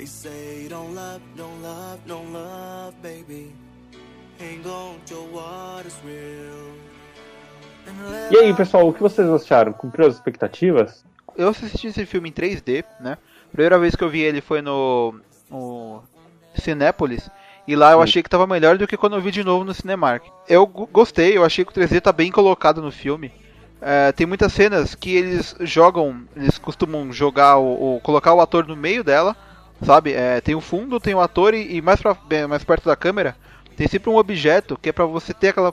[0.00, 3.52] They say, don't love, don't love, don't love, baby.
[4.40, 6.72] Hang on to what is real.
[8.30, 9.74] E aí, pessoal, o que vocês acharam?
[9.74, 11.04] Cumpriu as expectativas?
[11.36, 13.18] Eu assisti esse filme em 3D, né?
[13.52, 16.02] Primeira vez que eu vi ele foi no, no
[16.54, 17.28] Cinépolis.
[17.68, 19.74] E lá eu achei que tava melhor do que quando eu vi de novo no
[19.74, 20.24] Cinemark.
[20.48, 23.30] Eu go- gostei, eu achei que o 3D tá bem colocado no filme.
[23.82, 28.66] É, tem muitas cenas que eles jogam, eles costumam jogar o, o- colocar o ator
[28.66, 29.36] no meio dela,
[29.82, 30.12] sabe?
[30.12, 32.16] É, tem o fundo, tem o ator e, e mais, pra,
[32.48, 33.36] mais perto da câmera
[33.80, 35.72] tem sempre um objeto que é pra você ter aquela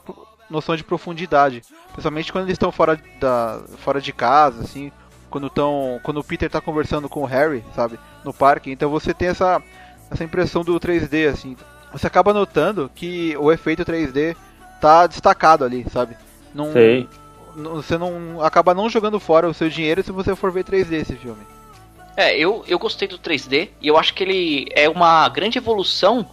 [0.50, 4.94] noção de profundidade, principalmente quando eles estão fora da fora de casa, assim,
[5.30, 8.72] quando tão, quando o Peter tá conversando com o Harry, sabe, no parque.
[8.72, 9.62] Então você tem essa
[10.10, 11.58] essa impressão do 3D assim.
[11.92, 14.38] Você acaba notando que o efeito 3D
[14.80, 16.16] tá destacado ali, sabe?
[16.56, 17.10] Não, Sei.
[17.56, 21.16] você não acaba não jogando fora o seu dinheiro se você for ver 3D esse
[21.18, 21.42] filme.
[22.18, 26.28] É, eu, eu gostei do 3D e eu acho que ele é uma grande evolução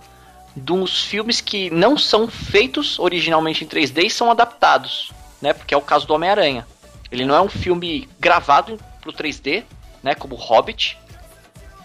[0.57, 5.53] dos filmes que não são feitos originalmente em 3D e são adaptados, né?
[5.53, 6.67] Porque é o caso do Homem-Aranha.
[7.13, 9.63] Ele não é um filme gravado pro 3D,
[10.03, 10.15] né?
[10.15, 10.97] Como Hobbit,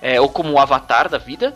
[0.01, 1.53] é, ou como o Avatar da vida.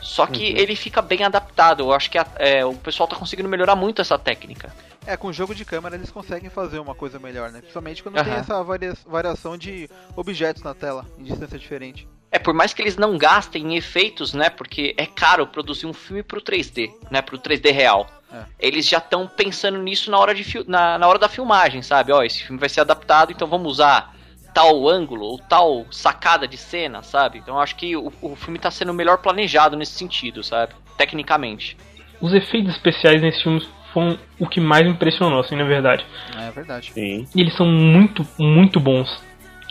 [0.00, 0.56] Só que Uhum.
[0.56, 1.80] ele fica bem adaptado.
[1.82, 4.74] Eu acho que a- é, o pessoal tá conseguindo melhorar muito essa técnica.
[5.06, 7.60] É, com o jogo de câmera eles conseguem fazer uma coisa melhor, né?
[7.60, 12.06] Principalmente quando tem essa varia- variação de objetos na tela, em distância diferente.
[12.30, 14.48] É, por mais que eles não gastem em efeitos, né?
[14.48, 17.20] Porque é caro produzir um filme pro 3D, né?
[17.20, 18.06] Pro 3D real.
[18.32, 18.44] É.
[18.58, 22.12] Eles já estão pensando nisso na hora, de na, na hora da filmagem, sabe?
[22.12, 24.14] Ó, esse filme vai ser adaptado, então vamos usar
[24.54, 27.38] tal ângulo ou tal sacada de cena, sabe?
[27.38, 30.74] Então eu acho que o, o filme tá sendo melhor planejado nesse sentido, sabe?
[30.96, 31.76] Tecnicamente.
[32.20, 36.04] Os efeitos especiais nesse filme foram o que mais impressionou, assim, na verdade.
[36.38, 36.92] É verdade.
[36.92, 37.26] Sim.
[37.34, 39.08] E eles são muito, muito bons.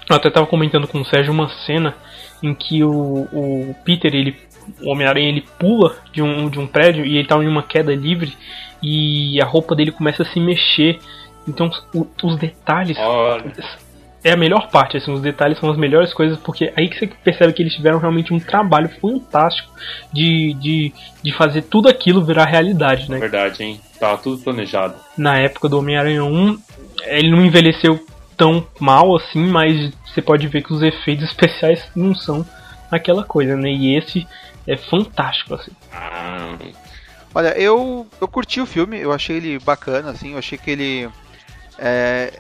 [0.10, 1.96] Eu até tava comentando com o Sérgio uma cena
[2.44, 2.92] em que o,
[3.32, 4.36] o Peter, ele,
[4.82, 7.94] o Homem-Aranha, ele pula de um, de um prédio e ele tá em uma queda
[7.96, 8.34] livre
[8.82, 11.00] e a roupa dele começa a se mexer.
[11.48, 13.44] Então o- os detalhes Olha.
[14.24, 17.08] É a melhor parte, assim, os detalhes são as melhores coisas, porque aí que você
[17.08, 19.72] percebe que eles tiveram realmente um trabalho fantástico
[20.14, 23.18] de, de, de fazer tudo aquilo virar realidade, né?
[23.18, 23.82] Verdade, hein?
[24.00, 24.96] Tava tudo planejado.
[25.18, 26.60] na época do Homem-Aranha 1,
[27.06, 28.06] ele não envelheceu
[28.38, 32.46] tão mal assim, mas você pode ver que os efeitos especiais não são
[32.92, 33.72] aquela coisa, né?
[33.72, 34.28] E esse
[34.68, 35.72] é fantástico, assim.
[35.92, 36.56] Ah,
[37.34, 41.10] Olha, eu, eu curti o filme, eu achei ele bacana, assim, eu achei que ele.
[41.80, 42.34] é,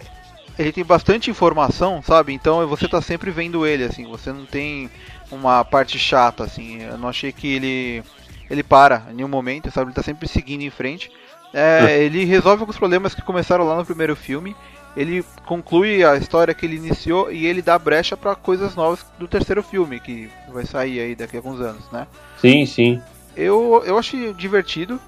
[0.58, 2.34] ele tem bastante informação, sabe?
[2.34, 4.90] Então você tá sempre vendo ele, assim, você não tem
[5.32, 6.82] uma parte chata, assim.
[6.82, 8.04] Eu não achei que ele.
[8.50, 9.88] ele para em nenhum momento, sabe?
[9.88, 11.12] Ele tá sempre seguindo em frente.
[11.54, 14.56] É, ele resolve alguns problemas que começaram lá no primeiro filme.
[14.96, 19.28] Ele conclui a história que ele iniciou e ele dá brecha para coisas novas do
[19.28, 22.08] terceiro filme, que vai sair aí daqui a alguns anos, né?
[22.38, 23.02] Sim, sim.
[23.36, 25.00] Eu, eu achei divertido.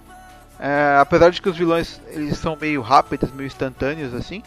[0.60, 4.41] É, apesar de que os vilões eles são meio rápidos, meio instantâneos assim.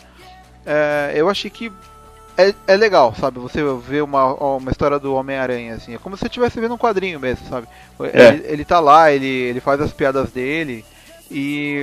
[0.66, 1.72] É, eu achei que
[2.36, 3.38] é, é legal, sabe?
[3.38, 5.94] Você vê uma, uma história do Homem-Aranha, assim.
[5.94, 7.66] É como se você estivesse vendo um quadrinho mesmo, sabe?
[8.12, 8.28] É.
[8.28, 10.84] Ele, ele tá lá, ele, ele faz as piadas dele.
[11.30, 11.82] E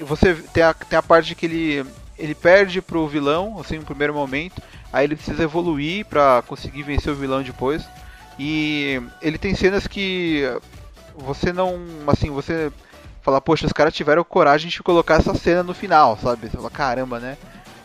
[0.00, 1.86] você tem a, tem a parte que ele,
[2.18, 4.60] ele perde pro vilão, assim, no primeiro momento.
[4.92, 7.84] Aí ele precisa evoluir pra conseguir vencer o vilão depois.
[8.38, 10.42] E ele tem cenas que
[11.16, 11.80] você não.
[12.06, 12.70] Assim, você
[13.22, 16.48] fala, poxa, os caras tiveram coragem de colocar essa cena no final, sabe?
[16.48, 17.38] Você fala, caramba, né?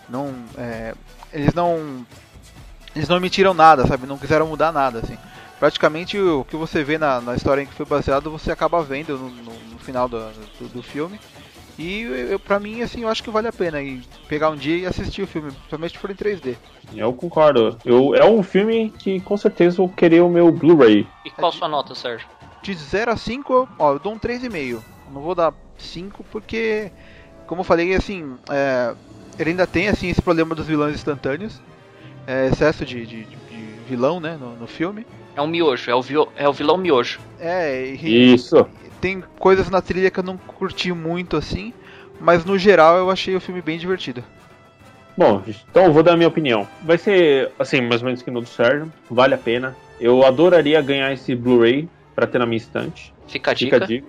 [0.10, 0.34] Não.
[0.58, 0.94] é,
[1.32, 2.06] eles não.
[2.96, 4.08] Eles não mentiram nada, sabe?
[4.08, 5.18] Não quiseram mudar nada, assim.
[5.60, 9.18] Praticamente o que você vê na, na história em que foi baseado, você acaba vendo
[9.18, 10.20] no, no- no final do,
[10.60, 11.20] do, do filme.
[11.78, 14.76] E eu, pra mim, assim, eu acho que vale a pena ir pegar um dia
[14.78, 16.56] e assistir o filme, principalmente se for em 3D.
[16.96, 17.78] Eu concordo.
[17.86, 21.08] Eu, é um filme que com certeza eu vou querer o meu Blu-ray.
[21.24, 22.28] E qual sua nota, Sérgio?
[22.62, 24.84] De 0 a 5, eu- ó, eu dou um 3,5.
[25.08, 26.92] Eu Não vou dar 5 porque,
[27.48, 28.94] como eu falei, assim, é,
[29.40, 31.60] ele ainda tem assim esse problema dos vilões instantâneos.
[32.28, 33.38] É, excesso de, de- de
[33.88, 35.06] vilão, né, no, no filme.
[35.36, 37.20] É um miojo, é o, vil- é o vilão miojo.
[37.40, 38.68] É, e, Isso.
[39.02, 41.74] tem coisas na trilha que eu não curti muito assim,
[42.20, 44.24] mas no geral eu achei o filme bem divertido.
[45.18, 46.68] Bom, então eu vou dar a minha opinião.
[46.84, 48.92] Vai ser, assim, mais ou menos que no do Sérgio.
[49.10, 49.76] Vale a pena.
[50.00, 53.14] Eu adoraria ganhar esse Blu-ray pra ter na minha estante.
[53.28, 54.08] Fica a Fica a dica.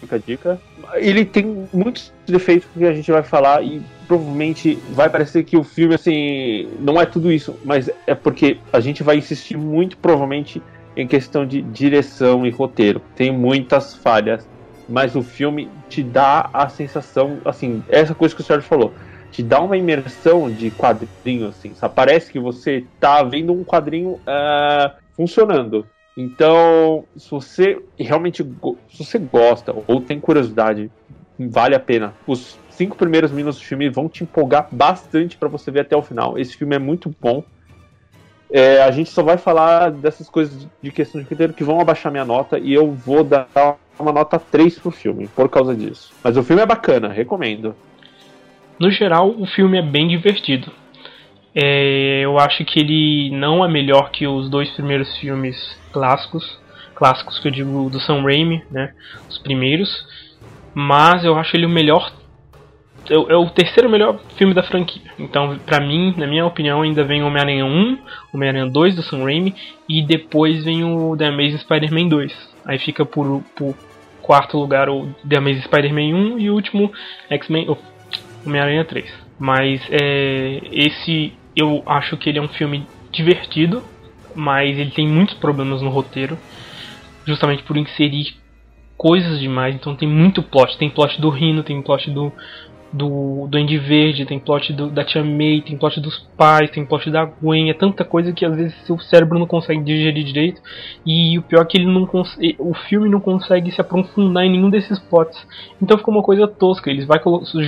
[0.00, 0.60] Fica a dica.
[0.94, 5.62] Ele tem muitos defeitos que a gente vai falar e provavelmente vai parecer que o
[5.62, 10.62] filme, assim, não é tudo isso, mas é porque a gente vai insistir muito, provavelmente,
[10.96, 13.00] em questão de direção e roteiro.
[13.14, 14.48] Tem muitas falhas,
[14.88, 18.92] mas o filme te dá a sensação, assim, essa coisa que o Sérgio falou,
[19.30, 21.94] te dá uma imersão de quadrinho, assim, sabe?
[21.94, 25.86] Parece que você tá vendo um quadrinho ah, funcionando.
[26.16, 28.42] Então, se você realmente
[28.90, 30.90] se você gosta ou tem curiosidade,
[31.38, 32.12] vale a pena.
[32.26, 36.02] Os cinco primeiros minutos do filme vão te empolgar bastante pra você ver até o
[36.02, 36.38] final.
[36.38, 37.44] Esse filme é muito bom.
[38.52, 42.10] É, a gente só vai falar dessas coisas de questão de roteiro que vão abaixar
[42.10, 43.48] minha nota e eu vou dar
[43.98, 46.12] uma nota 3 pro filme por causa disso.
[46.24, 47.76] Mas o filme é bacana, recomendo.
[48.78, 50.72] No geral, o filme é bem divertido.
[51.54, 55.56] É, eu acho que ele não é melhor que os dois primeiros filmes
[55.92, 56.58] clássicos,
[56.94, 58.92] clássicos que eu digo do Sam Raimi, né,
[59.28, 60.06] os primeiros,
[60.74, 62.12] mas eu acho ele o melhor,
[63.08, 65.02] é, o- é terceiro melhor filme da franquia.
[65.18, 67.98] Então, pra mim, na minha opinião, ainda vem Homem-Aranha 1,
[68.32, 69.54] Homem-Aranha 2 do Sam Raimi
[69.88, 72.50] e depois vem o The Amazing Spider-Man 2.
[72.64, 73.74] Aí fica por, por
[74.22, 76.92] quarto lugar o The Amazing Spider-Man 1 e o último
[77.28, 77.76] X-Men, oh,
[78.46, 79.12] Homem-Aranha 3.
[79.36, 83.82] Mas é, esse eu acho que ele é um filme divertido,
[84.34, 86.38] mas ele tem muitos problemas no roteiro,
[87.26, 88.36] justamente por inserir
[88.96, 89.74] coisas demais.
[89.74, 90.76] Então tem muito plot.
[90.76, 92.32] Tem plot do Rino, tem plot do
[92.92, 97.08] do Duende Verde, tem plot do- da Tia May, tem plot dos pais, tem plot
[97.10, 100.60] da Gwen, é tanta coisa que às vezes seu cérebro não consegue digerir direito.
[101.06, 102.08] E o pior é que ele não
[102.58, 105.38] o filme não consegue se aprofundar em nenhum desses plots.
[105.80, 107.20] Então fica uma coisa tosca, eles vai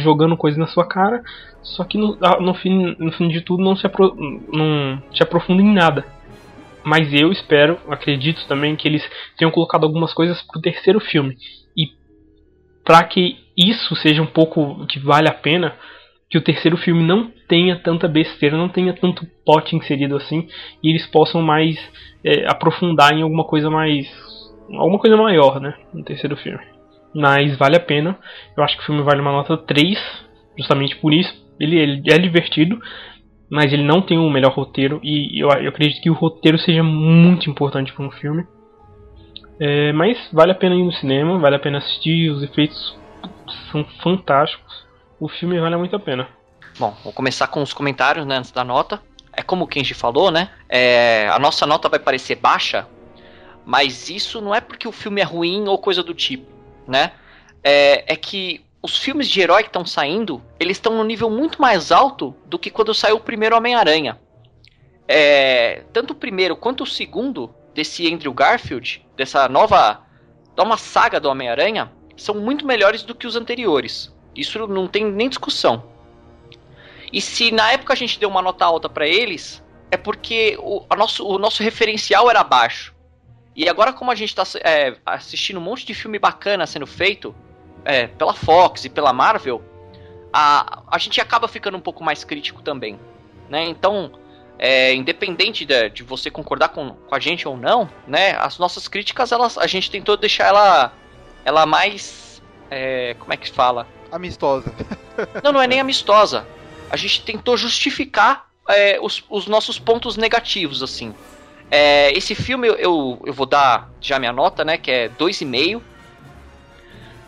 [0.02, 1.22] jogando coisas na sua cara,
[1.62, 4.16] só que no, no fim, no fim de tudo não se, apro-
[4.52, 6.04] não se aprofunda em nada.
[6.84, 9.08] Mas eu espero, acredito também que eles
[9.38, 11.36] tenham colocado algumas coisas pro terceiro filme.
[11.76, 11.86] E
[12.84, 15.76] para que isso seja um pouco que vale a pena,
[16.30, 20.48] que o terceiro filme não tenha tanta besteira, não tenha tanto pote inserido assim,
[20.82, 21.76] e eles possam mais
[22.24, 24.06] é, aprofundar em alguma coisa mais.
[24.70, 25.74] alguma coisa maior, né?
[25.92, 26.64] No terceiro filme.
[27.14, 28.18] Mas vale a pena.
[28.56, 29.98] Eu acho que o filme vale uma nota 3,
[30.56, 31.30] justamente por isso.
[31.60, 32.80] Ele, ele é divertido,
[33.50, 36.82] mas ele não tem o melhor roteiro, e eu, eu acredito que o roteiro seja
[36.82, 38.44] muito importante para um filme.
[39.64, 42.96] É, mas vale a pena ir no cinema, vale a pena assistir, os efeitos
[43.70, 44.84] são fantásticos.
[45.20, 46.28] O filme vale muito a pena.
[46.80, 49.00] Bom, vou começar com os comentários né, antes da nota.
[49.32, 50.50] É como o Kenji falou, né?
[50.68, 52.88] É, a nossa nota vai parecer baixa,
[53.64, 56.50] mas isso não é porque o filme é ruim ou coisa do tipo,
[56.88, 57.12] né?
[57.62, 61.62] É, é que os filmes de herói que estão saindo, eles estão num nível muito
[61.62, 64.18] mais alto do que quando saiu o primeiro Homem-Aranha.
[65.06, 70.00] É, tanto o primeiro quanto o segundo desse Andrew Garfield, dessa nova,
[70.56, 74.14] nova saga do Homem-Aranha, são muito melhores do que os anteriores.
[74.34, 75.84] Isso não tem nem discussão.
[77.12, 80.86] E se na época a gente deu uma nota alta pra eles, é porque o,
[80.96, 82.94] nosso, o nosso referencial era baixo.
[83.54, 87.34] E agora, como a gente tá é, assistindo um monte de filme bacana sendo feito
[87.84, 89.62] é, pela Fox e pela Marvel,
[90.32, 92.98] a, a gente acaba ficando um pouco mais crítico também.
[93.50, 93.64] Né?
[93.64, 94.12] Então,
[94.58, 98.86] é, independente de, de, você concordar com, com, a gente ou não, né, as nossas
[98.86, 100.92] críticas, elas, a gente tentou deixar ela,
[101.44, 102.42] ela mais.
[102.70, 103.86] É, como é que fala?
[104.10, 104.72] Amistosa.
[105.42, 106.46] Não, não é nem amistosa.
[106.90, 111.14] A gente tentou justificar é, os, os, nossos pontos negativos, assim.
[111.70, 114.76] É, esse filme eu, eu, eu, vou dar já minha nota, né?
[114.76, 115.80] Que é 2,5.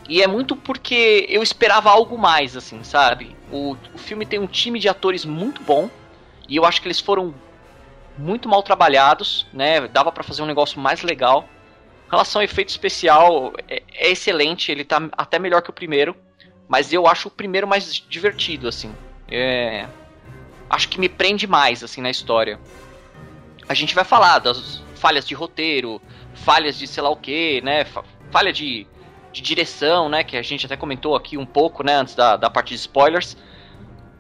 [0.09, 3.35] E é muito porque eu esperava algo mais, assim, sabe?
[3.51, 5.89] O, o filme tem um time de atores muito bom.
[6.49, 7.35] E eu acho que eles foram
[8.17, 9.87] muito mal trabalhados, né?
[9.89, 11.49] Dava para fazer um negócio mais legal.
[12.07, 14.71] Em relação ao efeito especial, é, é excelente.
[14.71, 16.17] Ele tá até melhor que o primeiro.
[16.69, 18.95] Mas eu acho o primeiro mais divertido, assim.
[19.29, 19.87] É...
[20.69, 22.59] Acho que me prende mais, assim, na história.
[23.69, 26.01] A gente vai falar das falhas de roteiro,
[26.35, 27.85] falhas de sei lá o que, né?
[28.31, 28.87] Falha de
[29.35, 30.23] de direção, né?
[30.23, 31.97] Que a gente até comentou aqui um pouco, né?
[31.97, 33.37] Antes da, da parte de spoilers.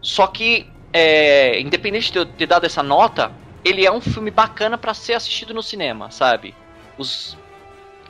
[0.02, 3.32] Só que, é, independente de eu ter dado essa nota,
[3.64, 6.54] ele é um filme bacana pra ser assistido no cinema, sabe?
[6.96, 7.36] Os,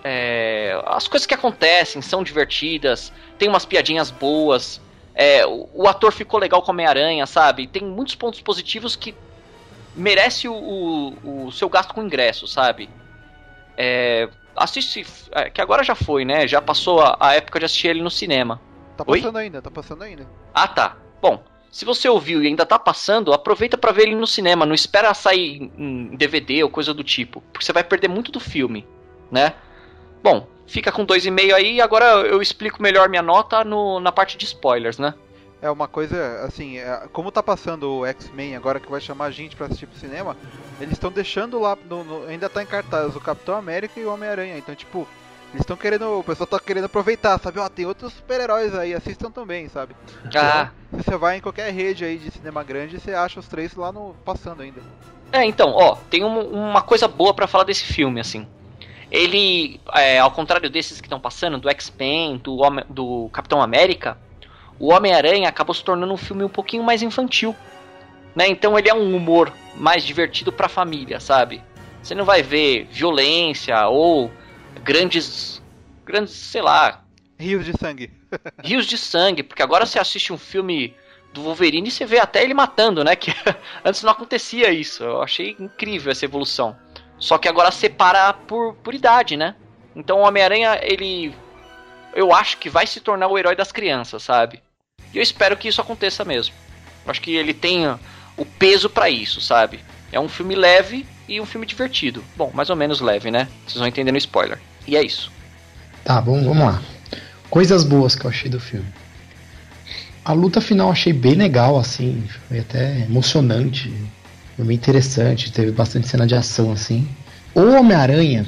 [0.04, 4.82] é, as coisas que acontecem são divertidas, tem umas piadinhas boas,
[5.14, 7.66] é, o, o ator ficou legal com Homem-Aranha, sabe?
[7.66, 9.14] Tem muitos pontos positivos que
[9.96, 12.90] merece o, o, o seu gasto com ingresso, sabe?
[13.78, 16.46] É, assiste, é, que agora já foi, né?
[16.46, 18.60] Já passou a, a época de assistir ele no cinema.
[18.94, 19.20] Tá Oi?
[19.20, 20.26] passando ainda, tá passando ainda.
[20.52, 20.98] Ah, tá.
[21.22, 21.42] Bom,
[21.74, 24.64] se você ouviu e ainda tá passando, aproveita pra ver ele no cinema.
[24.64, 28.38] Não espera sair em DVD ou coisa do tipo, porque você vai perder muito do
[28.38, 28.86] filme,
[29.28, 29.54] né?
[30.22, 34.44] Bom, fica com 2,5 aí agora eu explico melhor minha nota no, na parte de
[34.44, 35.14] spoilers, né?
[35.60, 39.30] É uma coisa, assim, é, como tá passando o X-Men agora que vai chamar a
[39.30, 40.36] gente pra assistir pro cinema,
[40.80, 44.12] eles estão deixando lá, no- no- ainda tá em cartaz o Capitão América e o
[44.12, 44.56] Homem-Aranha.
[44.58, 45.08] Então, tipo,
[45.54, 47.58] eles estão querendo, o pessoal tá querendo aproveitar, sabe?
[47.60, 49.94] Ó, tem outros super-heróis aí, assistam também, sabe?
[50.34, 53.74] Ah, Se você vai em qualquer rede aí de cinema grande, você acha os três
[53.74, 54.80] lá no passando ainda.
[55.32, 58.46] É, então, ó, tem um- uma coisa boa pra falar desse filme, assim.
[59.10, 64.18] Ele, é, ao contrário desses que estão passando, do X-Men, do, Homem- do Capitão América,
[64.78, 67.54] o Homem-Aranha acabou se tornando um filme um pouquinho mais infantil.
[68.34, 68.48] Né?
[68.48, 71.62] Então ele é um humor mais divertido pra família, sabe?
[72.02, 74.30] Você não vai ver violência ou
[74.82, 75.62] grandes.
[76.04, 77.04] grandes, sei lá,
[77.38, 78.10] Rios de sangue.
[78.62, 80.94] rios de sangue, porque agora você assiste um filme
[81.32, 83.16] do Wolverine e você vê até ele matando, né?
[83.16, 83.34] Que
[83.84, 85.02] antes não acontecia isso.
[85.02, 86.76] Eu achei incrível essa evolução.
[87.18, 89.56] Só que agora separa por, por idade, né?
[89.94, 91.34] Então o Homem-Aranha, ele.
[92.14, 94.62] Eu acho que vai se tornar o herói das crianças, sabe?
[95.12, 96.54] E eu espero que isso aconteça mesmo.
[97.04, 97.98] Eu acho que ele tenha
[98.36, 99.80] o peso pra isso, sabe?
[100.12, 102.22] É um filme leve e um filme divertido.
[102.36, 103.48] Bom, mais ou menos leve, né?
[103.66, 104.58] Vocês vão entender no spoiler.
[104.86, 105.30] E é isso.
[106.04, 106.82] Tá, bom, vamos lá.
[107.48, 108.86] Coisas boas que eu achei do filme.
[110.24, 113.92] A luta final eu achei bem legal, assim, foi até emocionante,
[114.56, 117.06] foi bem interessante, teve bastante cena de ação, assim.
[117.54, 118.46] O Homem-Aranha,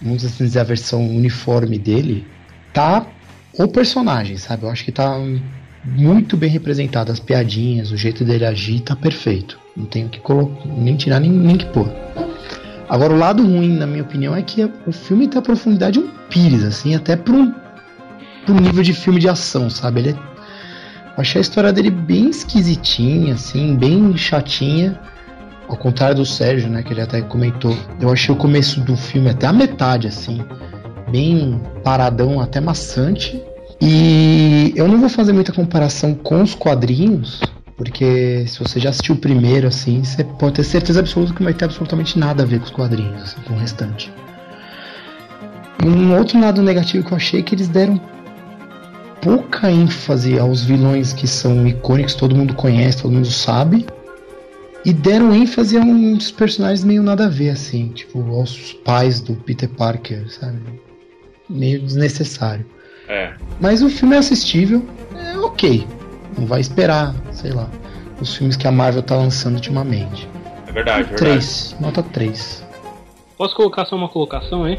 [0.00, 2.26] vamos assim dizer, a versão uniforme dele,
[2.72, 3.06] tá
[3.52, 4.64] o personagem, sabe?
[4.64, 5.18] Eu acho que tá
[5.84, 9.58] muito bem representado, as piadinhas, o jeito dele agir, tá perfeito.
[9.78, 11.88] Não tenho que colocar, nem tirar, nem, nem que pôr.
[12.88, 16.04] Agora, o lado ruim, na minha opinião, é que o filme tem a profundidade de
[16.04, 17.54] um pires, assim, até pro,
[18.44, 20.00] pro nível de filme de ação, sabe?
[20.00, 20.16] Ele é-
[21.16, 24.98] achei a história dele bem esquisitinha, assim, bem chatinha.
[25.68, 27.76] Ao contrário do Sérgio, né, que ele até comentou.
[28.00, 30.42] Eu achei o começo do filme até a metade, assim,
[31.10, 33.40] bem paradão, até maçante.
[33.80, 37.40] E eu não vou fazer muita comparação com os quadrinhos,
[37.78, 41.44] porque se você já assistiu o primeiro, assim, você pode ter certeza absoluta que não
[41.44, 44.12] vai ter absolutamente nada a ver com os quadrinhos, assim, com o restante.
[45.86, 48.00] Um outro lado negativo que eu achei é que eles deram
[49.22, 53.86] pouca ênfase aos vilões que são icônicos, todo mundo conhece, todo mundo sabe.
[54.84, 59.34] E deram ênfase a uns personagens meio nada a ver, assim, tipo, aos pais do
[59.34, 60.58] Peter Parker, sabe?
[61.48, 62.66] Meio desnecessário.
[63.08, 63.34] É.
[63.60, 65.86] Mas o filme é assistível, é ok.
[66.38, 67.68] Não vai esperar, sei lá,
[68.20, 70.28] os filmes que a Marvel tá lançando ultimamente.
[70.66, 71.16] É verdade, é verdade.
[71.16, 72.66] 3, nota 3.
[73.36, 74.78] Posso colocar só uma colocação aí?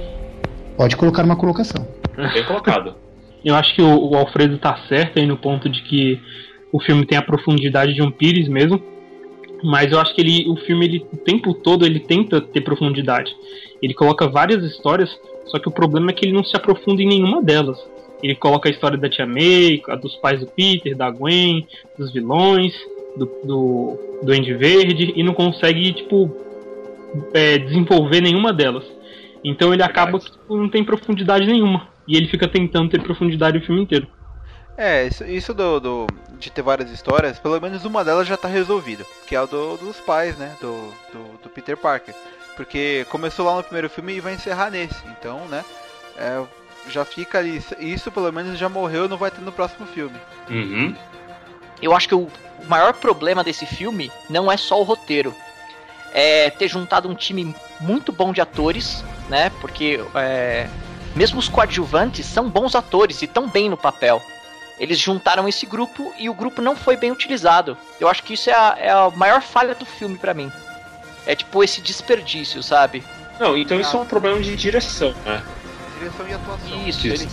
[0.78, 1.86] Pode colocar uma colocação.
[2.16, 2.96] Bem colocado.
[3.44, 6.22] Eu acho que o, o Alfredo tá certo aí no ponto de que
[6.74, 8.82] o filme tem a profundidade de um Pires mesmo.
[9.64, 13.34] Mas eu acho que ele, o filme, ele, o tempo todo, ele tenta ter profundidade.
[13.82, 15.10] Ele coloca várias histórias,
[15.48, 17.78] só que o problema é que ele não se aprofunda em nenhuma delas.
[18.22, 22.12] Ele coloca a história da Tia May, a dos pais do Peter, da Gwen, dos
[22.12, 22.74] vilões,
[23.16, 26.36] do, do, do Andy Verde, e não consegue, tipo,
[27.34, 28.86] é, desenvolver nenhuma delas.
[29.44, 31.88] Então ele acaba que tipo, não tem profundidade nenhuma.
[32.08, 34.08] E ele fica tentando ter profundidade o filme inteiro.
[34.78, 36.08] É, isso, isso do, do-
[36.40, 39.06] de ter várias histórias, pelo menos uma delas já tá resolvida.
[39.28, 40.56] Que é o do- dos pais, né?
[40.60, 40.72] Do,
[41.14, 42.14] do, do Peter Parker.
[42.58, 45.02] Porque começou lá no primeiro filme e vai encerrar nesse.
[45.18, 45.64] Então, né?
[46.18, 46.44] é,
[46.88, 47.62] já fica ali.
[47.80, 50.18] Isso pelo menos já morreu não vai ter no próximo filme.
[50.50, 50.96] Uhum.
[51.82, 52.30] Eu acho que o
[52.68, 55.34] maior problema desse filme não é só o roteiro.
[56.14, 59.52] É ter juntado um time muito bom de atores, né?
[59.62, 60.68] Porque é,
[61.16, 64.22] mesmo os coadjuvantes são bons atores e estão bem no papel.
[64.80, 67.78] Eles juntaram esse grupo e o grupo não foi bem utilizado.
[68.00, 70.52] Eu acho que isso é a, é a maior falha do filme pra mim.
[71.26, 73.04] É tipo esse desperdício, sabe?
[73.40, 75.44] Não, então isso é um problema de direção, né?
[76.00, 76.88] Direção e atuação.
[76.88, 77.24] Isso, Isso.
[77.24, 77.28] eles,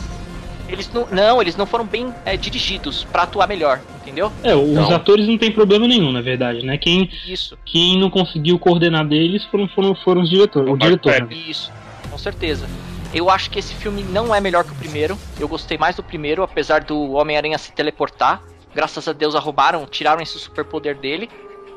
[0.69, 4.33] eles não, não, eles não foram bem é, dirigidos pra atuar melhor, entendeu?
[4.43, 4.95] É, os Não.
[4.95, 6.77] atores não tem problema nenhum, na verdade, né?
[6.77, 7.57] Quem, Isso.
[7.64, 10.69] quem não conseguiu coordenar deles foram, foram, foram os diretores.
[10.69, 11.35] O Concordo diretor, né?
[11.49, 11.73] Isso,
[12.11, 12.69] com certeza.
[13.14, 15.17] eu acho que esse filme não é melhor que o primeiro.
[15.39, 18.43] Eu gostei mais do primeiro, apesar do Homem-Aranha se teleportar.
[18.75, 21.31] Graças a Deus arrumaram, tiraram esse superpoder dele.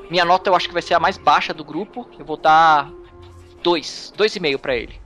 [0.10, 2.10] Minha nota eu acho que vai ser a mais baixa do grupo.
[2.18, 2.90] Eu vou dar
[3.64, 4.99] dois, dois e meio para ele.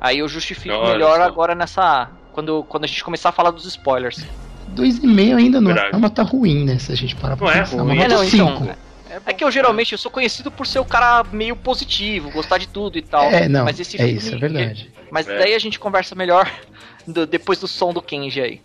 [0.00, 3.64] Aí eu justifico Olha melhor agora nessa quando quando a gente começar a falar dos
[3.64, 4.24] spoilers.
[4.68, 5.94] Dois e meio ainda não é Verdade.
[5.96, 6.78] uma nota ruim, né?
[6.78, 7.76] Se a gente parar pra Não é pensar.
[7.82, 7.92] ruim.
[7.94, 8.76] Uma É, nota não, então, 5.
[9.24, 12.68] É que eu geralmente eu sou conhecido por ser o cara meio positivo, gostar de
[12.68, 13.24] tudo e tal.
[13.30, 14.90] É, não, mas esse é filme, isso, é verdade.
[15.10, 15.38] Mas É.
[15.38, 16.50] daí a gente conversa melhor
[17.06, 18.60] do- depois do som do Kenji aí.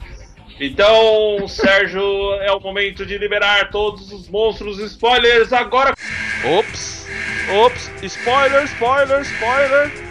[0.60, 2.02] Então, Sérgio,
[2.42, 5.94] é o momento de liberar todos os monstros spoilers agora.
[6.60, 7.08] Ops,
[7.66, 10.11] ops, spoiler, spoiler, spoiler.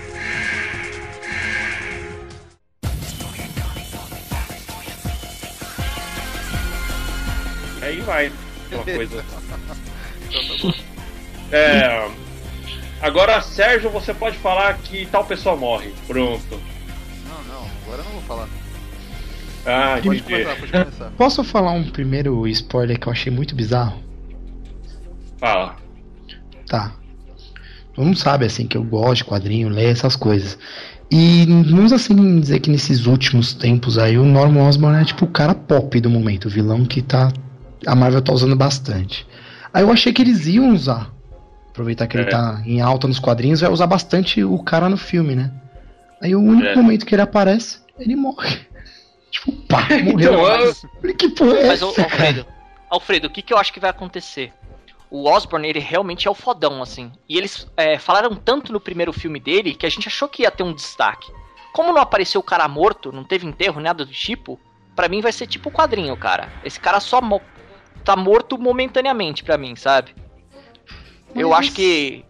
[7.83, 8.33] Aí vai,
[8.72, 9.24] uma coisa.
[11.53, 12.09] É.
[13.03, 15.93] Agora, Sérgio, você pode falar que tal pessoa morre.
[16.07, 16.61] Pronto.
[17.28, 18.49] Não, não, agora eu não vou falar.
[19.66, 20.45] Ah, Pode entendi.
[20.45, 21.11] começar, pode começar.
[21.16, 24.01] Posso falar um primeiro spoiler que eu achei muito bizarro?
[25.39, 25.74] Fala.
[26.68, 26.93] Tá.
[27.95, 30.57] Todo mundo sabe, assim, que eu gosto de quadrinho, leio essas coisas.
[31.11, 35.28] E vamos assim dizer que nesses últimos tempos aí o Norman Osborn é tipo o
[35.28, 37.33] cara pop do momento, o vilão que tá.
[37.87, 39.26] A Marvel tá usando bastante.
[39.72, 41.11] Aí eu achei que eles iam usar.
[41.70, 42.31] Aproveitar que ele É.
[42.31, 45.51] tá em alta nos quadrinhos, vai usar bastante o cara no filme, né?
[46.22, 46.76] Aí o único É.
[46.76, 48.68] momento que ele aparece, ele morre.
[49.31, 50.33] Tipo, pá, morreu.
[50.35, 52.47] Então, eu- Falei, que porra é Mas, essa, Alfredo,
[52.91, 54.53] Alfredo, o que, que eu acho que vai acontecer?
[55.09, 57.11] O Osborn, ele realmente é o fodão, assim.
[57.28, 60.51] E eles é, falaram tanto no primeiro filme dele que a gente achou que ia
[60.51, 61.31] ter um destaque.
[61.72, 64.59] Como não apareceu o cara morto, não teve enterro, nada do tipo,
[64.97, 66.49] pra mim vai ser tipo o quadrinho, cara.
[66.64, 67.20] Esse cara só
[68.05, 70.14] tá morto momentaneamente pra mim, sabe?
[71.34, 72.24] Eu Mas acho que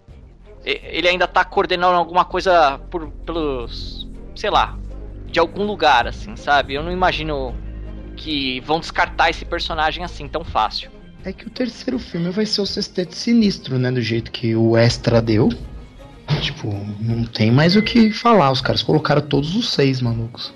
[0.65, 4.09] ele ainda tá coordenando alguma coisa por, pelos.
[4.35, 4.79] sei lá,
[5.27, 6.75] de algum lugar, assim, sabe?
[6.75, 7.55] Eu não imagino
[8.17, 10.91] que vão descartar esse personagem assim tão fácil.
[11.25, 13.91] É que o terceiro filme vai ser o sexteto sinistro, né?
[13.91, 15.49] Do jeito que o Extra deu.
[16.41, 16.69] Tipo,
[17.01, 18.51] não tem mais o que falar.
[18.51, 20.55] Os caras colocaram todos os seis malucos.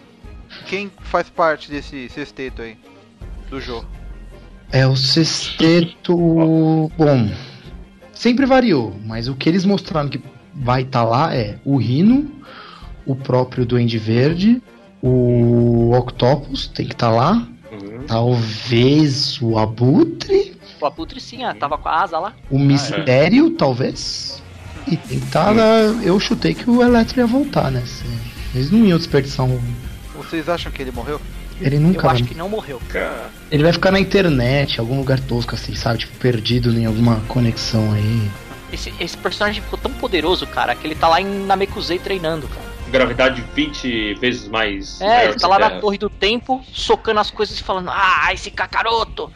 [0.67, 2.79] Quem faz parte desse sexteto aí?
[3.51, 3.87] Do jogo.
[4.73, 6.17] É o sexteto.
[6.97, 7.31] Bom,
[8.13, 10.21] sempre variou, mas o que eles mostraram que
[10.55, 12.31] vai estar lá é o Rino,
[13.07, 14.63] o próprio Duende Verde,
[15.03, 18.05] o Octopus tem que estar lá, Uhum.
[18.07, 22.33] talvez o Abutre, O Abutre sim, ah, tava com a asa lá.
[22.51, 24.43] o Mistério, talvez.
[24.87, 25.55] E tem que estar.
[26.03, 27.83] Eu chutei que o Eletro ia voltar, né?
[28.55, 29.59] Eles não iam desperdiçar um.
[30.15, 31.21] Vocês acham que ele morreu?
[31.61, 32.33] Ele Eu nunca acho vai.
[32.33, 32.81] que não morreu.
[32.89, 36.01] Cara, Ele vai ficar na internet, em algum lugar tosco assim, sabe?
[36.01, 38.31] Tipo, perdido em alguma conexão aí.
[38.73, 42.67] Esse, esse personagem ficou tão poderoso, cara, que ele tá lá em Namekusei treinando, cara.
[42.91, 45.01] gravidade 20 vezes mais.
[45.01, 48.31] É, ele tá a lá na torre do tempo, socando as coisas e falando, ah,
[48.33, 49.31] esse cacaroto!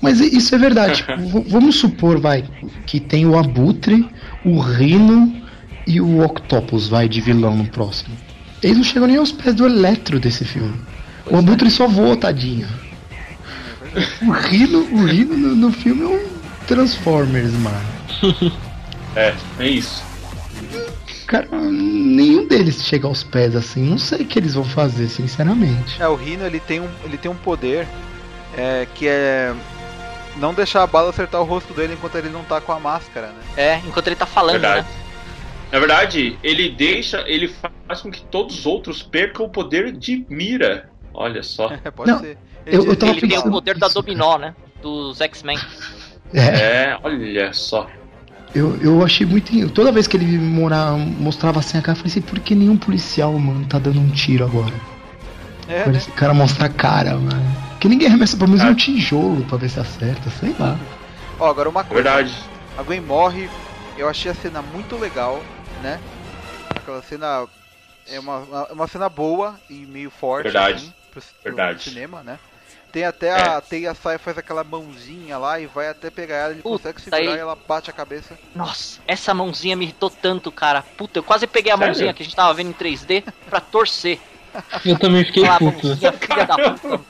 [0.00, 1.04] Mas isso é verdade.
[1.04, 2.42] tipo, vamos supor, vai,
[2.86, 4.08] que tem o Abutre,
[4.44, 5.42] o Rino
[5.86, 8.16] e o Octopus, vai, de vilão no próximo.
[8.62, 10.74] Eles não chegam nem aos pés do Eletro desse filme.
[11.30, 12.68] O Abutre só voa, tadinho.
[14.22, 16.30] O Rino, o Rino no, no filme é um
[16.66, 18.52] Transformers, mano.
[19.16, 20.02] É, é isso.
[21.26, 23.82] Cara, nenhum deles chega aos pés assim.
[23.82, 26.00] Não sei o que eles vão fazer, sinceramente.
[26.00, 27.86] É, o Rino ele tem um, ele tem um poder
[28.56, 29.54] é, que é
[30.36, 33.28] não deixar a bala acertar o rosto dele enquanto ele não tá com a máscara,
[33.28, 33.42] né?
[33.56, 34.86] É, enquanto ele tá falando, Verdade.
[34.86, 34.94] né?
[35.72, 37.24] Na verdade, ele deixa.
[37.28, 37.48] Ele
[37.86, 40.90] faz com que todos os outros percam o poder de mira.
[41.20, 41.68] Olha só.
[41.94, 42.38] Pode Não, ser.
[42.64, 44.54] eu- eu tava Ele tem o pensando poder da dominó, né?
[44.82, 45.58] Dos X-Men.
[46.32, 46.40] É,
[46.92, 47.86] É, olha só.
[48.54, 49.68] eu, eu achei muito.
[49.70, 52.76] Toda vez que ele mora, mostrava assim a cara, eu falei assim: por que nenhum
[52.78, 54.72] policial, mano, tá dando um tiro agora?
[55.68, 55.98] É, Quando né?
[55.98, 57.60] esse cara mostra a cara, mano.
[57.78, 58.68] Que ninguém arremessa pelo menos Ah.
[58.70, 60.78] um tijolo pra ver se acerta, sei lá.
[61.38, 62.02] Ó, agora uma coisa.
[62.02, 62.34] Verdade.
[62.78, 63.48] A Gwen morre,
[63.98, 65.42] eu achei a cena muito legal,
[65.82, 66.00] né?
[66.70, 67.46] Aquela cena
[68.10, 70.76] é uma, uma, uma cena boa e meio forte Verdade.
[70.76, 71.82] assim, pro, pro Verdade.
[71.84, 72.38] cinema, né?
[72.92, 73.48] Tem até É.
[73.50, 77.00] a Teia sai faz aquela mãozinha lá e vai até pegar ela, ele Puta, consegue
[77.00, 78.36] segurar aí- e ela bate a cabeça.
[78.54, 80.82] Nossa, essa mãozinha me irritou tanto, cara.
[80.82, 81.86] Puta, eu quase peguei a Sério?
[81.92, 84.18] mãozinha que a gente tava vendo em 3D pra torcer.
[84.84, 85.86] Eu também fiquei puto.
[85.86, 87.00] mãozinha, filha da puta.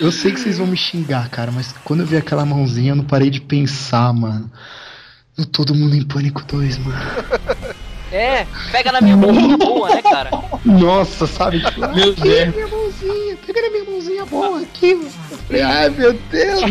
[0.00, 2.96] Eu sei que vocês vão me xingar, cara, mas quando eu vi aquela mãozinha eu
[2.96, 4.50] não parei de pensar, mano.
[5.36, 6.98] No Todo Mundo em Pânico 2, mano.
[8.10, 10.30] É, pega na minha mãozinha boa, né, cara?
[10.64, 11.60] Nossa, sabe?
[11.62, 12.54] Tipo, Meu aqui, Deus.
[12.54, 15.08] minha mãozinha, pega na minha mãozinha boa aqui,
[15.62, 16.62] Ai, meu Deus.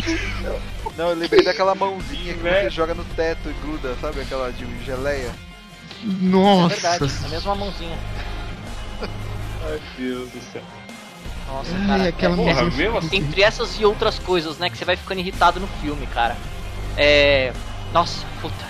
[0.98, 4.22] Não, eu lembrei daquela mãozinha que você joga no teto e gruda, sabe?
[4.22, 5.28] Aquela de geleia.
[5.30, 6.70] É Nossa.
[6.76, 7.98] verdade, a mesma mãozinha.
[9.70, 10.62] Ai, Deus do céu.
[11.48, 12.10] Nossa, Ai, cara.
[12.10, 13.16] aquela é- Porra, mesmo assim.
[13.18, 16.36] Entre essas e outras coisas, né, que você vai ficando irritado no filme, cara.
[16.98, 17.54] É.
[17.94, 18.67] Nossa, puta.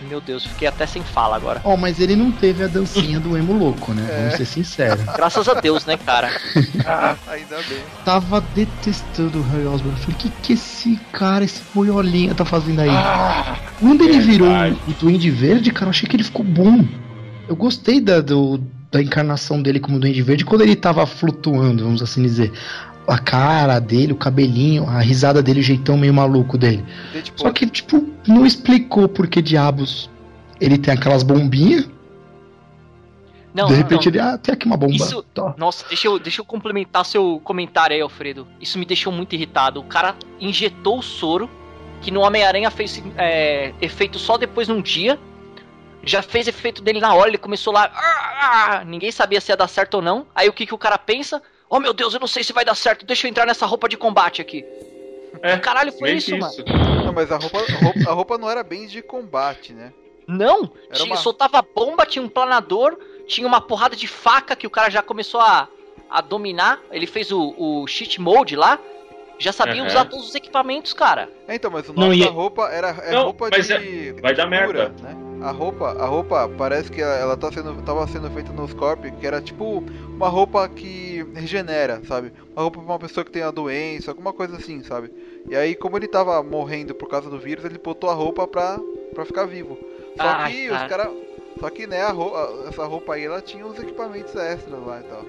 [0.00, 1.60] Ah, Meu Deus, fiquei até sem fala agora.
[1.64, 4.06] Ó, mas ele não teve a dancinha do emo louco, né?
[4.18, 5.02] Vamos ser sinceros.
[5.16, 6.28] Graças a Deus, né, cara?
[7.28, 7.78] Ainda bem.
[8.04, 9.98] Tava detestando o Harry Osborn.
[9.98, 12.90] Falei, o que que esse cara, esse boiolinha tá fazendo aí?
[13.80, 14.76] Quando ele virou verdade.
[14.86, 16.84] o Duende Verde, cara, eu achei que ele ficou bom.
[17.48, 22.02] Eu gostei da, do- da encarnação dele como Duende Verde quando ele tava flutuando, vamos
[22.02, 22.52] assim dizer.
[23.06, 26.84] A cara dele, o cabelinho, a risada dele, o jeitão meio maluco dele.
[27.12, 30.10] Tem, tipo, Só que, tipo, não explicou por que diabos
[30.60, 31.88] ele tem aquelas bombinhas.
[33.54, 34.12] Não, de repente não.
[34.12, 34.94] ele, ah, tem aqui uma bomba.
[34.94, 35.54] Isso- Tó.
[35.56, 38.46] Nossa, deixa eu, deixa eu complementar seu comentário aí, Alfredo.
[38.60, 39.80] Isso me deixou muito irritado.
[39.80, 41.48] O cara injetou o soro,
[42.02, 45.18] que no Homem-Aranha fez é, efeito só depois num dia.
[46.04, 47.90] Já fez efeito dele na hora, ele começou lá.
[47.94, 50.26] "Ah, ah", ninguém sabia se ia dar certo ou não.
[50.34, 51.42] Aí o que, que o cara pensa?
[51.68, 53.88] Oh meu Deus, eu não sei se vai dar certo, deixa eu entrar nessa roupa
[53.88, 54.64] de combate aqui.
[55.42, 56.54] É, Caralho, foi isso, que mano.
[57.04, 59.92] Não, mas a roupa, a roupa, a roupa não era bem de combate, né?
[60.26, 62.96] Não, tinha, uma- soltava bomba, tinha um planador,
[63.26, 65.68] tinha uma porrada de faca que o cara já começou a,
[66.10, 66.80] a dominar.
[66.90, 68.78] Ele fez o, o cheat mode lá.
[69.38, 69.88] Já sabia Uhum.
[69.88, 71.28] usar todos os equipamentos, cara.
[71.46, 73.72] É, então, mas o Não, nome e- da roupa era é Não, roupa mas de.
[73.74, 74.66] é- vai dar de merda.
[74.66, 75.14] cura, Né?
[75.46, 79.24] A roupa, a roupa parece que ela, tá sendo, tava sendo feita nos corp, que
[79.24, 79.78] era tipo
[80.08, 82.32] uma roupa que regenera, sabe?
[82.52, 85.12] Uma roupa pra uma pessoa que tem a doença, alguma coisa assim, sabe?
[85.48, 88.80] E aí, como ele tava morrendo por causa do vírus, ele botou a roupa pra,
[89.14, 89.78] pra ficar vivo.
[90.16, 90.82] Só Ai, que cara.
[90.82, 91.08] os caras.
[91.60, 95.04] Só que, né, a roupa, essa roupa aí, ela tinha uns equipamentos extras lá e
[95.04, 95.24] tal.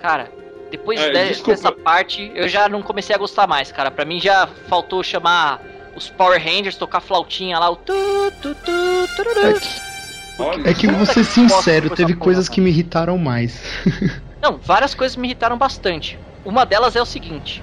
[0.00, 0.30] Cara,
[0.70, 1.50] depois É, desculpa.
[1.50, 3.90] dessa parte, eu já não comecei a gostar mais, cara.
[3.90, 5.60] Pra mim já faltou chamar
[5.98, 7.92] os Power Rangers, tocar flautinha lá, o tu,
[8.40, 9.40] tu, tu, tururu.
[9.46, 13.60] É que, é que vou ser que sincero, teve coisas porra, que me irritaram mais.
[14.40, 16.18] Não, várias coisas me irritaram bastante.
[16.44, 17.62] Uma delas é o seguinte: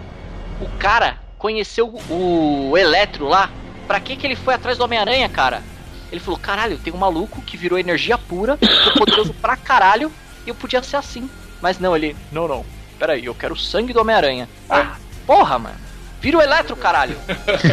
[0.61, 3.49] o cara conheceu o o Eletro lá.
[3.87, 5.63] Pra que que ele foi atrás do Homem-Aranha, cara?
[6.11, 10.11] Ele falou: caralho, tem um maluco que virou energia pura, ficou poderoso pra caralho,
[10.45, 11.29] e eu podia ser assim.
[11.61, 12.65] Mas não, ele: não, não,
[12.99, 14.49] peraí, eu quero o sangue do Homem-Aranha.
[14.69, 15.84] Ah, porra, mano.
[16.25, 17.15] Vira o Eletro, caralho.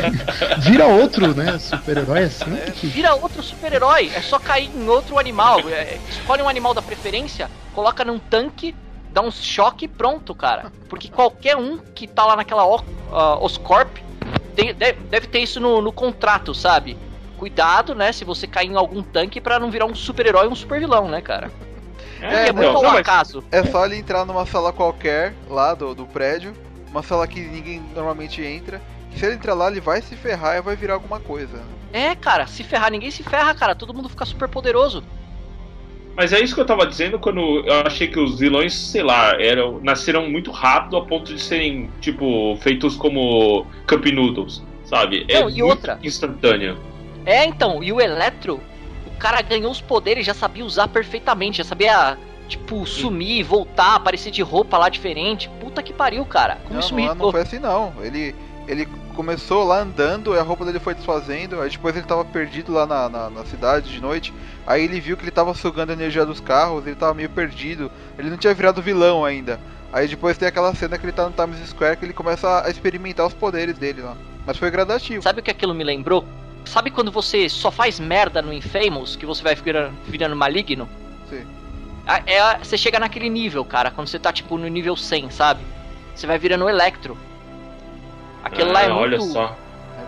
[0.60, 1.58] Vira outro, né?
[1.58, 2.54] Super-herói assim.
[2.74, 4.10] que- Vira outro super-herói.
[4.14, 5.60] É só cair em outro animal.
[5.70, 8.74] É, escolhe um animal da preferência, coloca num tanque,
[9.10, 10.70] dá um choque e pronto, cara.
[10.90, 13.96] Porque qualquer um que tá lá naquela O- ah, Oscorp
[14.54, 16.98] tem- deve, deve ter isso no, no contrato, sabe?
[17.38, 18.12] Cuidado, né?
[18.12, 21.22] Se você cair em algum tanque pra não virar um super-herói ou um super-vilão, né,
[21.22, 21.50] cara?
[22.20, 23.42] é, é então, muito ao não, mas- acaso.
[23.50, 26.52] É só ele entrar numa sala qualquer lá do, do prédio,
[26.92, 28.80] uma sala que ninguém normalmente entra.
[29.12, 31.62] E se ele entrar lá, ele vai se ferrar e vai virar alguma coisa.
[31.92, 33.74] É, cara, se ferrar, ninguém se ferra, cara.
[33.74, 35.02] Todo mundo fica super poderoso.
[36.14, 39.32] Mas é isso que eu tava dizendo quando eu achei que os vilões, sei lá,
[39.40, 45.24] eram, nasceram muito rápido a ponto de serem, tipo, feitos como Cup Noodles, sabe?
[45.28, 45.98] É Não, e muito outra?
[46.02, 46.78] instantâneo.
[47.24, 48.60] É, então, e o Eletro,
[49.06, 52.18] o cara ganhou os poderes, já sabia usar perfeitamente, já sabia,
[52.52, 55.50] tipo, sumir, voltar, aparecer de roupa lá diferente.
[55.60, 56.56] Puta que pariu, cara.
[56.62, 57.26] Como Não, isso me não, irritou.
[57.26, 57.92] não foi assim não.
[58.00, 58.34] Ele,
[58.66, 62.72] ele começou lá andando, e a roupa dele foi desfazendo, aí depois ele tava perdido
[62.72, 64.32] lá na, na, na cidade de noite.
[64.66, 67.90] Aí ele viu que ele tava sugando a energia dos carros, ele tava meio perdido.
[68.18, 69.58] Ele não tinha virado vilão ainda.
[69.92, 72.70] Aí depois tem aquela cena que ele tá no Times Square que ele começa a
[72.70, 74.16] experimentar os poderes dele lá.
[74.46, 75.22] Mas foi gradativo.
[75.22, 76.24] Sabe o que aquilo me lembrou?
[76.64, 80.88] Sabe quando você só faz merda no Infamous, que você vai virando, virando maligno?
[81.28, 81.44] Sim.
[82.26, 85.60] É, você chega naquele nível, cara, quando você tá, tipo, no nível 100, sabe?
[86.14, 87.16] Você vai virando Electro.
[88.42, 89.32] Aquele lá é Ah, olha muito...
[89.32, 89.56] só.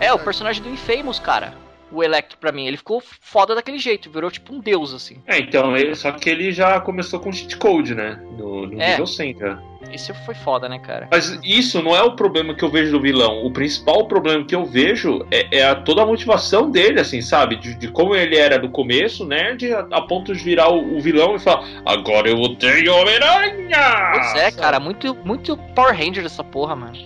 [0.00, 1.54] É, o personagem do Infamous, cara.
[1.92, 5.22] O Electro, pra mim, ele ficou foda daquele jeito, virou tipo um deus, assim.
[5.26, 8.18] É, então, ele, só que ele já começou com cheat code, né?
[8.36, 8.90] No, no É.
[8.90, 9.58] nível 100 já.
[9.94, 11.06] Esse foi foda, né, cara?
[11.08, 13.44] Mas isso não é o problema que eu vejo do vilão.
[13.46, 17.54] O principal problema que eu vejo é, é a, toda a motivação dele, assim, sabe?
[17.54, 19.54] De, de como ele era no começo, né?
[19.54, 24.10] De, a, a ponto de virar o, o vilão e falar: Agora eu odeio Homem-Aranha!
[24.14, 26.98] Pois é, cara, muito, muito Power Ranger essa porra, mano.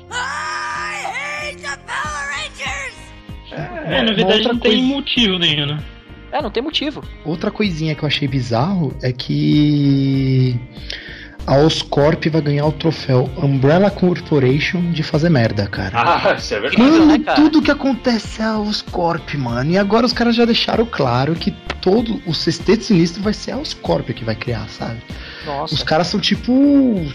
[3.51, 5.79] É, na uma verdade não tem coisa- motivo nenhum, né?
[6.31, 7.03] É, não tem motivo.
[7.25, 10.59] Outra coisinha que eu achei bizarro é que
[11.49, 15.99] a Oscorp vai ganhar o troféu Umbrella Corporation de fazer merda, cara.
[15.99, 16.83] Ah, isso é verdade.
[16.83, 17.41] Mano, né, cara?
[17.41, 19.71] tudo que acontece é a Oscorp, mano.
[19.71, 23.57] E agora os caras já deixaram claro que todo o sexteto sinistro vai ser a
[23.57, 25.01] Oscorpio que vai criar, sabe?
[25.49, 25.75] Nossa.
[25.75, 26.53] Os caras são tipo,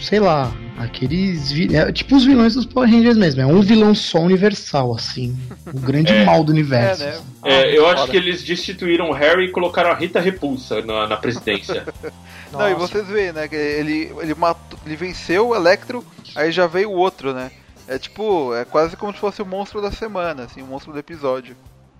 [0.01, 1.51] sei lá, aqueles.
[1.51, 3.41] vi- É, tipo os vilões dos Power Rangers mesmo.
[3.41, 5.37] É um vilão só universal, assim.
[5.67, 6.25] O grande É.
[6.25, 7.03] mal do universo.
[7.03, 7.21] É, né?
[7.45, 11.15] É, eu acho que eles destituíram o Harry e colocaram a Rita Repulsa na, na
[11.17, 11.85] presidência.
[12.51, 13.47] Não, e vocês veem, né?
[13.47, 16.03] Que ele, ele, matou, ele venceu o Electro,
[16.35, 17.51] aí já veio o outro, né?
[17.87, 20.99] É tipo, é quase como se fosse o monstro da semana, assim, o monstro do
[20.99, 21.55] episódio.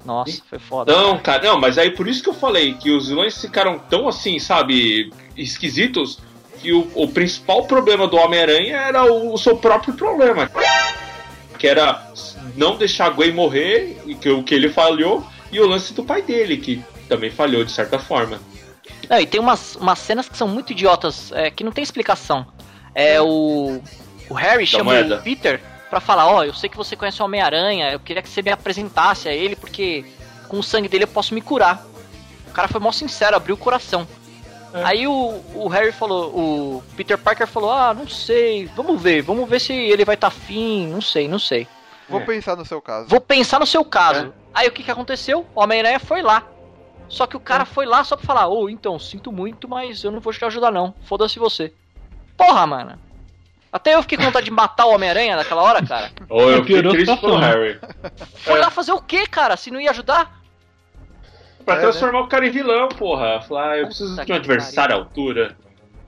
[0.05, 0.91] Nossa, foi foda.
[0.91, 4.07] não, cara, não, mas aí por isso que eu falei que os vilões ficaram tão
[4.07, 6.19] assim, sabe, esquisitos,
[6.59, 10.49] que o, o principal problema do Homem-Aranha era o, o seu próprio problema.
[11.57, 12.11] Que era
[12.55, 16.03] não deixar a Gwen morrer, e que o que ele falhou, e o lance do
[16.03, 18.39] pai dele, que também falhou de certa forma.
[19.09, 22.45] Não, e tem umas, umas cenas que são muito idiotas, é, que não tem explicação.
[22.95, 23.81] É o.
[24.29, 25.17] O Harry chama moeda.
[25.17, 25.59] o Peter
[25.93, 28.49] pra falar, ó, eu sei que você conhece o Homem-Aranha, eu queria que você me
[28.49, 30.03] apresentasse a ele, porque
[30.47, 31.85] com o sangue dele eu posso me curar.
[32.47, 34.07] O cara foi mó sincero, abriu o coração.
[34.73, 39.47] Aí o, o Harry falou, o Peter Parker falou, ah, não sei, vamos ver, vamos
[39.47, 41.67] ver se ele vai estar tá afim, não sei, não sei.
[42.09, 42.25] Vou É.
[42.25, 43.07] pensar no seu caso.
[43.07, 44.33] Vou pensar no seu caso.
[44.51, 45.45] Aí o que que aconteceu?
[45.53, 46.41] O Homem-Aranha foi lá.
[47.07, 50.09] Só que o cara foi lá só pra falar, ô, então, sinto muito, mas eu
[50.09, 50.95] não vou te ajudar não.
[51.05, 51.71] Foda-se você.
[52.35, 52.97] Porra, mano.
[53.73, 56.11] Até eu fiquei com vontade de matar o Homem-Aranha naquela hora, cara.
[56.29, 57.37] Ou eu fiquei triste pelo.
[57.39, 57.79] Harry.
[58.35, 58.61] Foi É.
[58.61, 59.57] lá fazer o quê, cara?
[59.57, 60.39] Se não ia ajudar?
[61.65, 63.41] Pra É, transformar o cara em vilão, porra.
[63.41, 65.57] Falar, ah, eu preciso de um adversário à altura.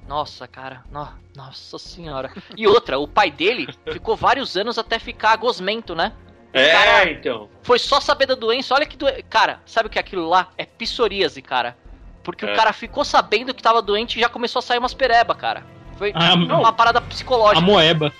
[0.07, 0.84] Nossa, cara.
[0.91, 2.32] No- Nossa senhora.
[2.55, 6.13] E outra, o pai dele ficou vários anos até ficar gosmento, né?
[6.53, 7.49] É, Cara- então.
[7.63, 8.74] Foi só saber da doença.
[8.76, 9.22] Olha que doença.
[9.24, 10.49] Cara, sabe o que é aquilo lá?
[10.57, 11.76] É psoríase, cara.
[12.24, 12.53] Porque É.
[12.53, 15.66] o cara ficou sabendo que tava doente e já começou a sair umas pereba, cara.
[15.97, 16.73] Foi Ah, uma não.
[16.73, 17.65] parada A psicológica.
[17.65, 18.11] moeba.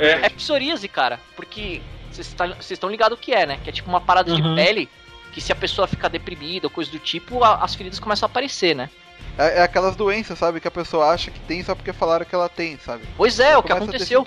[0.00, 1.18] É, É psoríase, cara.
[1.34, 1.80] Porque
[2.10, 3.58] vocês tá- estão ligados o que é, né?
[3.62, 4.36] Que é tipo uma parada Uhum.
[4.36, 4.88] de pele
[5.32, 8.30] que se a pessoa ficar deprimida ou coisa do tipo, a- as feridas começam a
[8.30, 8.88] aparecer, né?
[9.36, 10.60] é, é aquelas doenças, sabe?
[10.60, 13.04] Que a pessoa acha que tem só porque falaram que ela tem, sabe?
[13.16, 14.24] Pois é, o que a aconteceu.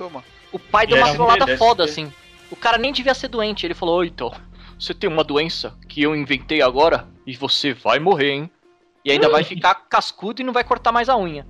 [0.52, 2.12] O pai deu E uma trollada foda, assim.
[2.52, 3.66] O cara nem devia ser doente.
[3.66, 4.34] Ele falou, "Ô, então,
[4.78, 8.52] você tem uma doença que eu inventei agora e você vai morrer, hein?
[9.06, 11.46] E ainda vai ficar cascudo e não vai cortar mais a unha.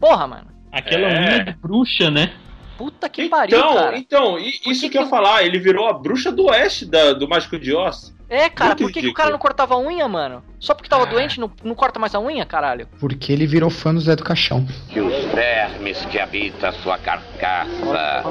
[0.00, 0.46] Porra, mano.
[0.72, 1.20] Aquela É.
[1.20, 2.32] unha de bruxa, né?
[2.76, 3.98] Puta que pariu, Então, cara.
[3.98, 7.12] então, e- isso que que eu ia falar, ele virou a bruxa do oeste da-
[7.12, 8.14] do Mágico de Oz.
[8.30, 10.44] É, cara, Muito por que, que o cara não cortava a unha, mano?
[10.60, 10.98] Só porque Ah.
[10.98, 12.86] tava doente, não, não corta mais a unha, caralho?
[13.00, 14.64] Porque ele virou fã do Zé do Caixão.
[14.90, 18.22] Que os vermes que habitam sua carcaça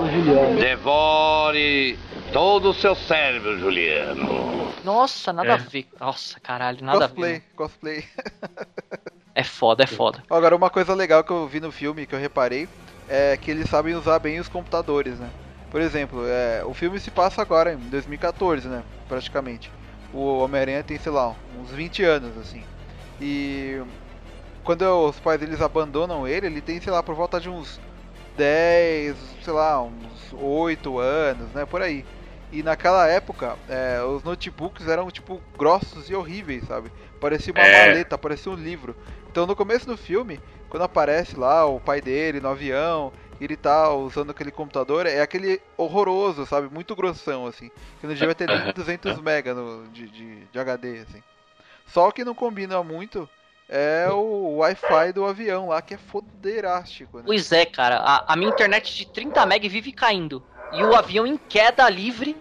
[0.59, 1.97] devore
[2.31, 4.71] todo o seu cérebro, Juliano.
[4.83, 5.53] Nossa, nada É.
[5.53, 5.87] a ver.
[5.99, 7.41] Nossa, caralho, nada a ver.
[7.55, 8.03] cosplay, cosplay.
[9.37, 10.23] É foda, é foda.
[10.27, 12.67] Agora, uma coisa legal que eu vi no filme, que eu reparei,
[13.07, 15.29] é que eles sabem usar bem os computadores, né?
[15.69, 18.81] Por exemplo, é, o filme se passa agora, em 2014, né?
[19.07, 19.71] Praticamente.
[20.11, 22.63] O Homem-Aranha tem, sei lá, uns 20 anos, assim.
[23.21, 23.79] E
[24.63, 27.79] quando os pais deles abandonam ele, ele tem, sei lá, por volta de uns
[28.35, 31.63] 10, sei lá, uns 8 anos, né?
[31.63, 32.03] Por aí.
[32.51, 36.91] E naquela época, é, os notebooks eram, tipo, grossos e horríveis, sabe?
[37.19, 37.71] Parecia uma É.
[37.71, 38.95] maleta, parecia um livro.
[39.31, 43.93] Então no começo do filme, quando aparece lá o pai dele no avião, ele tá
[43.93, 46.73] usando aquele computador, é aquele horroroso, sabe?
[46.73, 47.69] Muito grossão, assim.
[47.99, 51.21] Que não devia ter nem 200 mega no, de, de, de HD, assim.
[51.87, 53.29] Só o que não combina muito
[53.69, 57.23] é o Wi-Fi do avião lá, que é foderástico, né?
[57.25, 57.97] Pois é, cara.
[57.97, 60.43] A, a minha internet de 30 meg vive caindo.
[60.71, 62.35] E o avião em queda livre,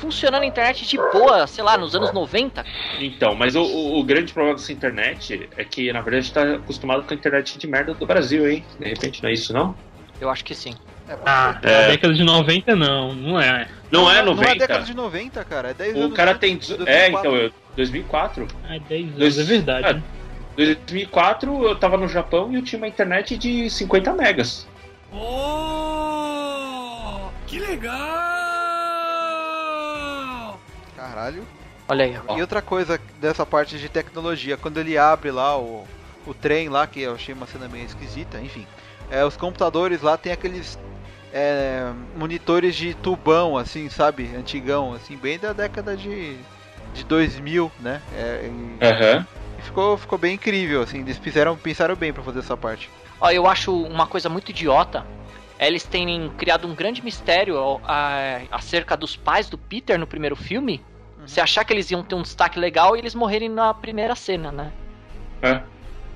[0.00, 2.64] funcionando a internet de boa, sei lá, nos anos 90.
[2.98, 7.02] Então, mas o, o- o grande problema dessa internet é que, na verdade, tá acostumado
[7.04, 8.64] com a internet de merda do Brasil, hein?
[8.78, 9.74] De repente, não é isso, não?
[10.20, 10.74] Eu acho que sim.
[11.08, 11.58] É, Ah.
[11.62, 11.82] É.
[11.82, 13.68] na década de 90 não, não é.
[13.90, 14.54] Não, é Não é 90.
[14.56, 15.70] década de 90, cara.
[15.70, 16.56] É 10 O anos cara antes, tem.
[16.56, 17.18] de dezo- É, 2004.
[17.30, 18.48] então, eu, 2004.
[18.68, 19.88] Ah, 10 anos, Dois- é verdade.
[19.88, 19.92] é.
[19.94, 20.02] né?
[20.56, 24.66] 2004 eu tava no Japão e eu tinha uma internet de 50 megas.
[25.12, 25.18] Oh,
[27.46, 28.49] que legal!
[31.10, 31.44] Caralho.
[31.88, 32.36] Olha aí, ó.
[32.36, 35.84] E outra coisa dessa parte de tecnologia, quando ele abre lá o,
[36.26, 38.66] o trem lá, que eu achei uma cena meio esquisita, enfim.
[39.10, 40.78] É, os computadores lá tem aqueles
[41.32, 44.30] é, monitores de tubão, assim, sabe?
[44.36, 46.38] Antigão, assim, bem da década de,
[46.94, 48.00] de 2000, né?
[48.14, 48.48] É,
[48.80, 49.26] e, Aham.
[49.58, 51.00] e ficou, ficou bem incrível, assim.
[51.00, 52.88] Eles fizeram, pensaram bem pra fazer essa parte.
[53.20, 55.04] Ó, eu acho uma coisa muito idiota.
[55.58, 60.36] é Eles terem criado um grande mistério a- acerca dos pais do Peter no primeiro
[60.36, 60.80] filme.
[61.26, 64.50] Você achar que eles iam ter um destaque legal e eles morrerem na primeira cena,
[64.50, 64.72] né?
[65.42, 65.60] É.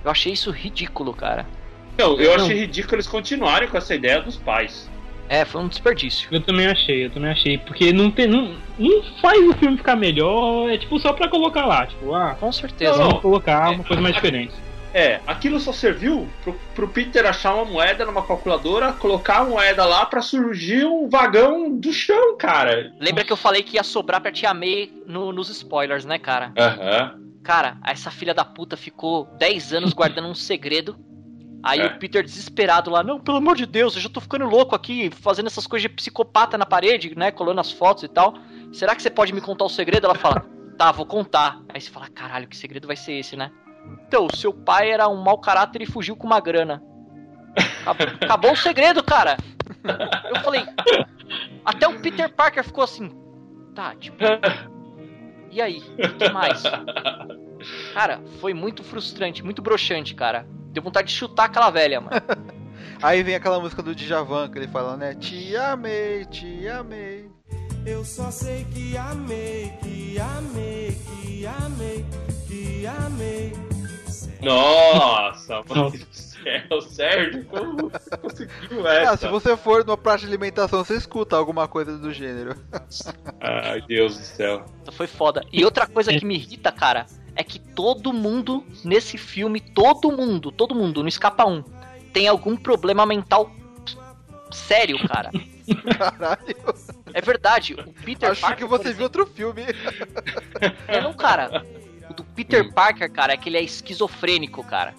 [0.05, 1.46] Eu achei isso ridículo, cara.
[1.94, 2.44] Então, eu Não.
[2.44, 4.90] achei ridículo eles continuarem com essa ideia dos pais.
[5.28, 6.28] É, foi um desperdício.
[6.30, 7.57] Eu também achei, eu também achei.
[7.57, 8.26] Porque não tem.
[8.26, 11.86] Não, não faz o filme ficar melhor, é tipo só pra colocar lá.
[11.86, 12.98] Tipo, ah, Com certeza.
[12.98, 14.52] vamos colocar uma coisa mais diferente.
[14.95, 19.84] É, aquilo só serviu pro, pro Peter achar uma moeda numa calculadora, colocar a moeda
[19.84, 22.92] lá pra surgir um vagão do chão, cara.
[23.01, 26.53] Lembra que eu falei que ia sobrar pra Tia May no- nos spoilers, né, cara?
[26.57, 27.18] Aham.
[27.42, 30.97] Cara, essa filha da puta ficou 10 anos guardando um segredo.
[31.62, 31.86] Aí É.
[31.86, 35.11] o Peter desesperado lá, não, pelo amor de Deus, eu já tô ficando louco aqui,
[35.11, 37.30] fazendo essas coisas de psicopata na parede, né?
[37.32, 38.34] Colando as fotos e tal.
[38.72, 40.05] Será que você pode me contar o segredo?
[40.07, 40.47] Ela fala,
[40.78, 41.61] tá, vou contar.
[41.68, 43.51] Aí você fala, caralho, que segredo vai ser esse, né?
[44.07, 46.82] Então, seu pai era um mau caráter e fugiu com uma grana.
[47.82, 49.37] Acabou, acabou o segredo, cara.
[50.30, 50.64] Eu falei.
[51.64, 53.11] Até o Peter Parker ficou assim.
[53.74, 54.16] Tá, tipo.
[55.51, 55.82] E aí?
[55.99, 56.62] O que mais?
[57.93, 60.47] Cara, foi muito frustrante, muito broxante, cara.
[60.72, 62.16] Deu vontade de chutar aquela velha, mano.
[63.03, 65.14] Aí vem aquela música do Djavan que ele fala, né?
[65.14, 67.30] Te amei, te amei.
[67.87, 72.07] Eu só sei que amei, que amei, que amei,
[72.49, 73.74] que amei.
[74.45, 79.12] Nossa, mano do céu, Sérgio, como você conseguiu essa?
[79.12, 82.57] Ah, se você for numa praça de alimentação, você escuta alguma coisa do gênero.
[83.40, 84.64] Ai, Deus do céu.
[84.92, 85.45] Foi foda.
[85.53, 90.53] E outra coisa que me irrita, cara, é que todo mundo nesse filme, todo mundo,
[90.53, 91.62] todo mundo, não escapa um,
[92.12, 93.51] tem algum problema mental
[94.53, 95.30] sério, cara.
[95.99, 96.57] Caralho.
[97.12, 98.59] É verdade, o Peter Acho Parker.
[98.59, 99.62] que você exemplo, viu outro filme.
[101.03, 101.64] Não, cara.
[102.09, 104.94] O do Peter Parker, cara, é que ele é esquizofrênico, cara.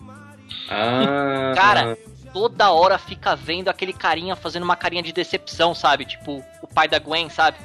[0.69, 1.97] Ah, Cara,
[2.33, 6.05] toda hora fica vendo aquele carinha fazendo uma carinha de decepção, sabe?
[6.05, 7.57] Tipo, o pai da Gwen, sabe?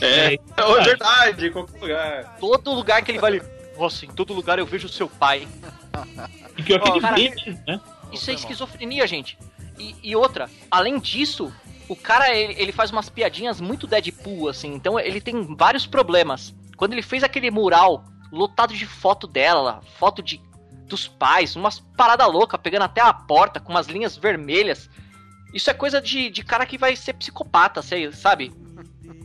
[0.00, 2.36] é, é verdade, em qualquer lugar.
[2.40, 3.40] Todo lugar que ele vai.
[3.78, 5.46] Nossa, em todo lugar eu vejo o seu pai.
[6.56, 7.16] E que ele cara,
[7.66, 7.80] né?
[8.12, 9.38] Isso é esquizofrenia, gente.
[9.78, 11.52] E, e outra, além disso,
[11.88, 14.72] o cara ele, ele faz umas piadinhas muito Deadpool, assim.
[14.74, 16.54] Então ele tem vários problemas.
[16.76, 18.04] Quando ele fez aquele mural
[18.34, 20.40] lotado de foto dela, foto de
[20.86, 24.90] dos pais, umas parada louca, pegando até a porta com umas linhas vermelhas.
[25.52, 28.52] Isso é coisa de, de cara que vai ser psicopata, sei- sabe?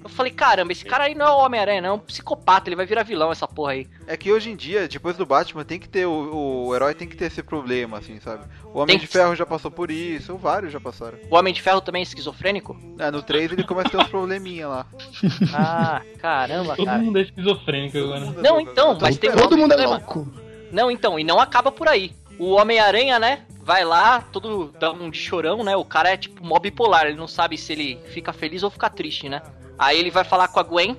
[0.04, 2.76] Eu falei, caramba, esse cara aí não é o Homem-Aranha, não, é um psicopata, ele
[2.76, 3.88] vai virar vilão essa porra aí.
[4.08, 7.08] É que hoje em dia, depois do Batman, tem que ter o, o herói tem
[7.08, 8.46] que ter esse problema, assim, sabe?
[8.74, 11.18] O Homem Tem de Ferro já passou por isso, vários já passaram.
[11.30, 12.78] O Homem de Ferro também é esquizofrênico?
[12.98, 14.86] É, no 3 ele começa a ter uns probleminha lá.
[15.54, 17.00] Ah, caramba, Todo cara.
[17.00, 18.20] mundo é esquizofrênico agora.
[18.42, 19.98] Não, então, mas tem um Todo mundo é problema.
[19.98, 20.28] louco.
[20.72, 22.14] Não, então, e não acaba por aí.
[22.38, 23.42] O Homem-Aranha, né?
[23.62, 25.76] Vai lá, todo dá um de chorão, né?
[25.76, 28.90] O cara é tipo mó bipolar, ele não sabe se ele fica feliz ou fica
[28.90, 29.42] triste, né?
[29.80, 30.96] Aí ele vai falar com a Gwen,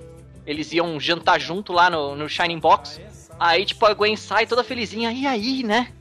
[0.46, 2.98] eles iam jantar junto lá no, no Shining Box.
[3.38, 5.92] Aí, tipo, a Gwen sai toda felizinha, e aí, né?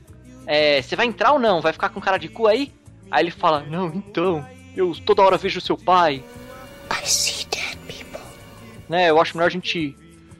[0.46, 1.60] É, você vai entrar ou não?
[1.60, 2.72] Vai ficar com cara de cu aí?
[3.10, 6.24] Aí ele fala, não, então, eu toda hora vejo seu pai.
[6.90, 8.20] I see dead people.
[8.88, 9.10] né?
[9.10, 9.94] Eu acho melhor a gente,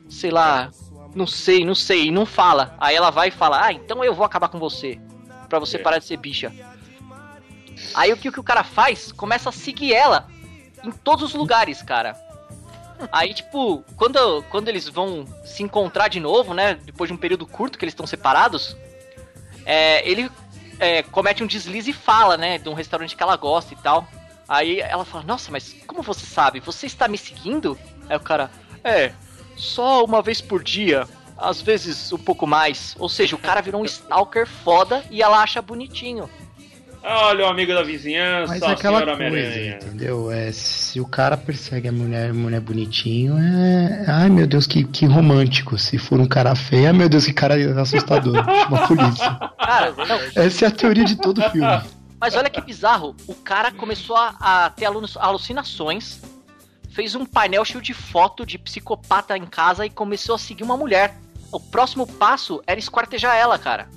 [0.08, 0.70] sei lá,
[1.14, 2.74] não sei, não sei, e não fala.
[2.80, 4.98] Aí ela vai e fala: "Ah, então eu vou acabar com você,
[5.48, 5.80] Pra você É.
[5.80, 6.52] parar de ser bicha".
[7.94, 9.10] Aí o que, o que o cara faz?
[9.12, 10.28] Começa a seguir ela
[10.84, 12.14] em todos os lugares, cara.
[13.10, 16.74] Aí, tipo, quando, quando eles vão se encontrar de novo, né?
[16.84, 18.76] Depois de um período curto que eles estão separados,
[19.64, 20.30] é, ele
[20.78, 22.58] é, comete um deslize e fala, né?
[22.58, 24.06] De um restaurante que ela gosta e tal.
[24.48, 26.60] Aí ela fala, nossa, mas como você sabe?
[26.60, 27.78] Você está me seguindo?
[28.08, 28.50] Aí o cara,
[28.82, 29.12] é,
[29.56, 31.06] só uma vez por dia.
[31.36, 32.94] Às vezes um pouco mais.
[32.98, 36.28] Ou seja, o cara virou um stalker foda e ela acha bonitinho.
[37.02, 40.30] Olha o amigo da vizinhança, Mas a é aquela senhora coisa, entendeu?
[40.30, 44.04] É, se o cara persegue a mulher, mulher bonitinho, é.
[44.06, 45.78] Ai meu Deus, que, que romântico.
[45.78, 48.44] Se for um cara feio, ai meu Deus, que cara assustador.
[48.44, 49.38] Chama a polícia.
[49.58, 51.80] Cara, não, Essa é a teoria de todo filme.
[52.20, 56.20] Mas olha que bizarro, o cara começou a, a ter alu- alucinações,
[56.90, 60.76] fez um painel cheio de foto de psicopata em casa e começou a seguir uma
[60.76, 61.14] mulher.
[61.50, 63.88] O próximo passo era esquartejar ela, cara.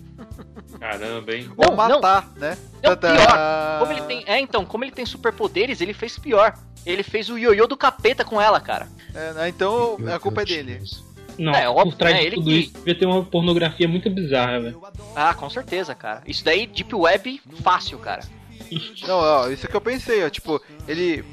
[0.83, 1.49] Caramba, hein?
[1.55, 2.57] Ou Não, matar, né?
[2.83, 3.79] Não, pior.
[3.79, 6.53] Como ele tem, é, então, como ele tem superpoderes, ele fez pior.
[6.85, 8.89] Ele fez o ioiô do capeta com ela, cara.
[9.15, 10.65] É, né, então Meu a culpa é Deus.
[10.65, 10.81] dele.
[11.39, 12.23] Não, É, óbvio, por trás né?
[12.29, 14.81] de tudo que- isso devia ter uma pornografia muito bizarra, velho.
[15.15, 16.21] Ah, com certeza, cara.
[16.27, 18.21] Isso daí, Deep Web, fácil, cara.
[19.07, 21.23] Não, ó, isso que eu pensei, ó, tipo, ele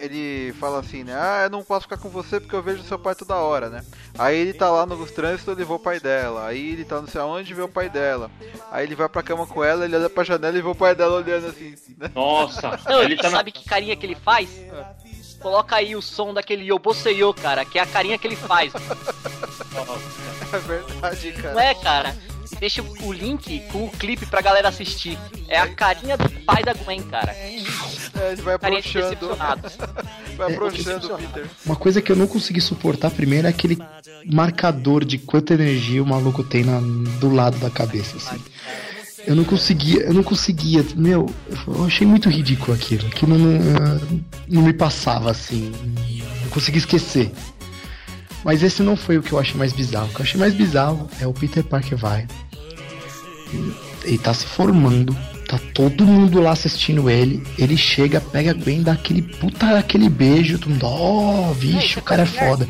[0.00, 1.14] ele fala assim, né?
[1.14, 3.84] Ah, eu não posso ficar com você porque eu vejo seu pai toda hora, né?
[4.18, 6.46] Aí ele tá lá no trânsito, ele vê o pai dela.
[6.46, 8.30] Aí ele tá não sei aonde vê o pai dela.
[8.70, 10.94] Aí ele vai pra cama com ela, ele olha pra janela e vê o pai
[10.94, 11.74] dela olhando assim.
[11.98, 12.10] né?
[12.14, 13.36] Nossa, Não, ele tá na...
[13.38, 14.48] sabe que carinha que ele faz?
[15.40, 18.72] Coloca aí o som daquele Yoboseyo, cara, que é a carinha que ele faz.
[20.52, 21.64] É verdade, Não cara.
[21.64, 22.16] é, cara?
[22.58, 25.18] Deixa o link com o clipe pra galera assistir.
[25.48, 27.32] É a carinha do pai da Gwen, cara.
[27.32, 27.54] É,
[28.32, 29.70] ele vai decepcionado.
[30.36, 31.46] vai É, approachando o Peter.
[31.64, 33.78] Uma coisa que eu não consegui suportar primeiro é aquele
[34.24, 36.80] marcador de quanta energia o maluco tem na,
[37.20, 38.40] do lado da cabeça, assim.
[39.26, 41.26] Eu não conseguia, eu não conseguia, meu,
[41.66, 43.08] eu achei muito ridículo aquilo.
[43.08, 43.58] Aquilo não,
[44.48, 45.72] não me passava assim,
[46.42, 47.32] não consegui esquecer.
[48.46, 50.06] Mas esse não foi o que eu achei mais bizarro.
[50.06, 52.28] O que eu achei mais bizarro é o Peter Parker vai.
[54.04, 55.16] Ele tá se formando,
[55.48, 57.42] tá todo mundo lá assistindo ele.
[57.58, 62.02] Ele chega, pega a Gwen, dá aquele puta aquele beijo, todo mundo, ó, vixe, o
[62.02, 62.68] cara é foda.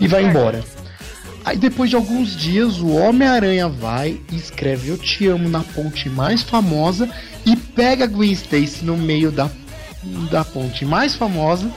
[0.00, 0.64] E vai embora.
[1.44, 6.08] Aí depois de alguns dias o Homem-Aranha vai e escreve Eu te amo na ponte
[6.08, 7.08] mais famosa
[7.46, 9.48] e pega a Gwen Stacy no meio da,
[10.32, 11.70] da ponte mais famosa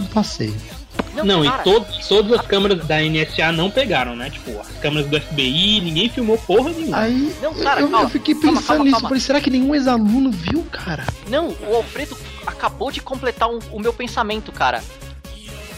[0.00, 0.73] um passeio.
[1.22, 4.30] Não, cara, e to todas as câmeras da NSA não pegaram, né?
[4.30, 6.98] Tipo, as câmeras do FBI, ninguém filmou porra nenhuma.
[6.98, 9.08] Aí Não, cara, eu, eu calma, fiquei calma, pensando calma, nisso, calma.
[9.08, 11.04] falei, será que nenhum ex-aluno viu, cara?
[11.28, 14.82] Não, o Alfredo acabou de completar um- o meu pensamento, cara.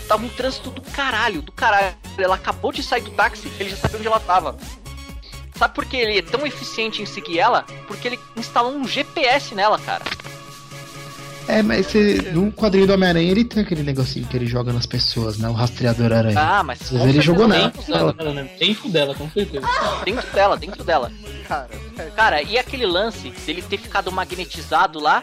[0.09, 1.95] Tava um trânsito do caralho, do caralho.
[2.17, 4.57] Ela acabou de sair do táxi, ele já sabia onde ela tava.
[5.57, 7.65] Sabe por que ele é tão eficiente em seguir ela?
[7.89, 10.05] Porque ele instalou um GPS nela, cara.
[11.49, 14.85] É, mas você, no quadrinho do Homem-Aranha ele tem aquele negocinho que ele joga nas
[14.87, 15.49] pessoas, né?
[15.49, 16.39] O rastreador aranha.
[16.39, 17.69] Ah, mas vezes ele jogou nela.
[17.71, 18.51] dentro dela, Ela, né?
[18.59, 19.67] Dentro dela, com certeza.
[20.05, 21.13] dentro dela, dentro dela.
[21.47, 21.69] Cara,
[22.17, 25.23] Cara, e aquele lance dele ter ficado magnetizado lá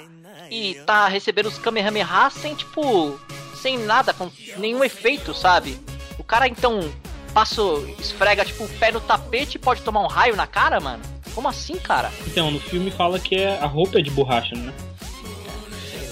[0.50, 3.20] e tá recebendo os Kamehameha sem, tipo,
[3.62, 5.78] sem nada, com nenhum efeito, sabe?
[6.18, 6.90] O cara então
[7.34, 10.80] passa, o- esfrega, tipo, o pé no tapete e pode tomar um raio na cara,
[10.80, 11.02] mano?
[11.36, 12.12] Como assim, cara?
[12.28, 14.72] Então, no filme fala que é, a roupa é de borracha, né?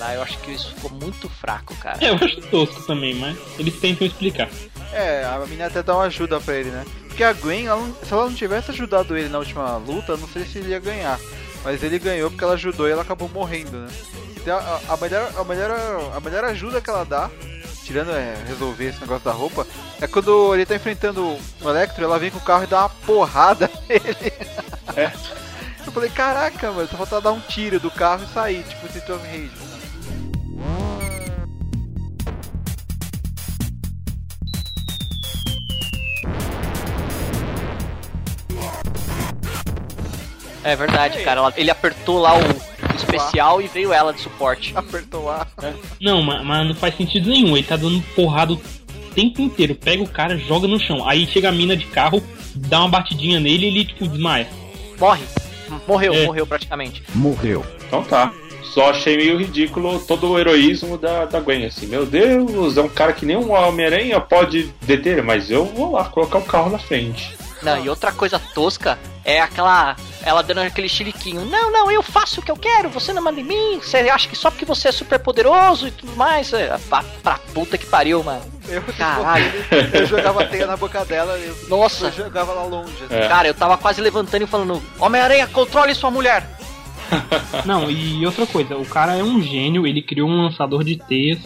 [0.02, 1.98] Lá, eu acho que isso ficou muito fraco, cara.
[2.04, 4.50] É, eu acho tosco também, mas eles tentam explicar.
[4.92, 6.84] É, a menina até dá uma ajuda pra ele, né?
[7.08, 10.18] Porque a Gwen, ela não- se ela não tivesse ajudado ele na última luta, eu
[10.18, 11.20] não sei se ele ia ganhar.
[11.64, 13.88] Mas ele ganhou porque ela ajudou e ela acabou morrendo, né?
[14.36, 17.30] Então a, a melhor, a, melhor, a melhor ajuda que ela dá,
[17.84, 19.68] tirando é, resolver esse negócio da roupa,
[20.02, 21.24] é quando ele tá enfrentando
[21.62, 24.34] o Electro, ela vem com o carro e dá uma porrada nele.
[25.86, 29.10] Eu falei, caraca, mano, só falta dar um tiro do carro e sair, tipo Street
[29.10, 29.71] of Rage.
[40.64, 41.40] É verdade, cara.
[41.40, 42.42] ela- ele apertou lá o,
[42.96, 44.72] especial e veio ela de suporte.
[44.76, 45.48] Apertou lá.
[46.00, 47.58] Não, mas, mas não faz sentido nenhum.
[47.58, 48.62] Ele tá dando porrada o
[49.16, 49.74] tempo inteiro.
[49.76, 51.08] Pega o cara, joga no chão.
[51.08, 52.24] Aí chega a mina de carro,
[52.56, 54.48] dá uma batidinha nele e ele, tipo, desmaia.
[55.00, 55.24] Morre.
[55.88, 56.26] Morreu, É.
[56.26, 57.02] morreu praticamente.
[57.88, 58.32] Então tá.
[58.74, 61.88] Só achei meio ridículo todo o heroísmo da, da Gwen, assim.
[61.88, 66.06] Meu Deus, é um cara que nem um Homem-Aranha pode deter, mas eu vou lá
[66.06, 67.36] colocar o carro na frente.
[67.62, 69.96] Não, e outra coisa tosca é aquela.
[70.24, 71.46] Ela dando aquele chiliquinho.
[71.46, 73.80] Não, não, eu faço o que eu quero, você não manda em mim.
[73.80, 76.54] Você acha que só porque você é super poderoso e tudo mais.
[76.54, 78.42] É, pra, pra puta que pariu, mano.
[78.68, 79.52] Eu, Caralho.
[79.94, 82.06] eu jogava teia na boca dela, eu, Nossa.
[82.08, 82.94] eu jogava lá longe.
[83.04, 83.16] assim.
[83.16, 83.28] É.
[83.28, 86.48] Cara, eu tava quase levantando e falando: Homem-Aranha, controle sua mulher.
[87.66, 91.40] Não, e outra coisa, o cara é um gênio, ele criou um lançador de teias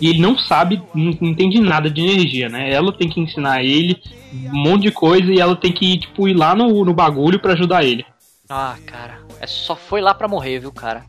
[0.00, 2.72] e ele não sabe, não entende nada de energia, né?
[2.72, 4.02] Ela tem que ensinar ele
[4.32, 7.52] um monte de coisa e ela tem que, tipo, ir lá no, no bagulho pra
[7.52, 8.04] ajudar ele.
[8.48, 11.04] Ah, cara, é só foi lá pra morrer, viu, cara?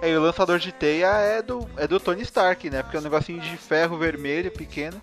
[0.00, 2.82] É, e o lançador de teia é do, é do Tony Stark, né?
[2.82, 5.00] Porque é um negocinho de ferro vermelho, pequeno.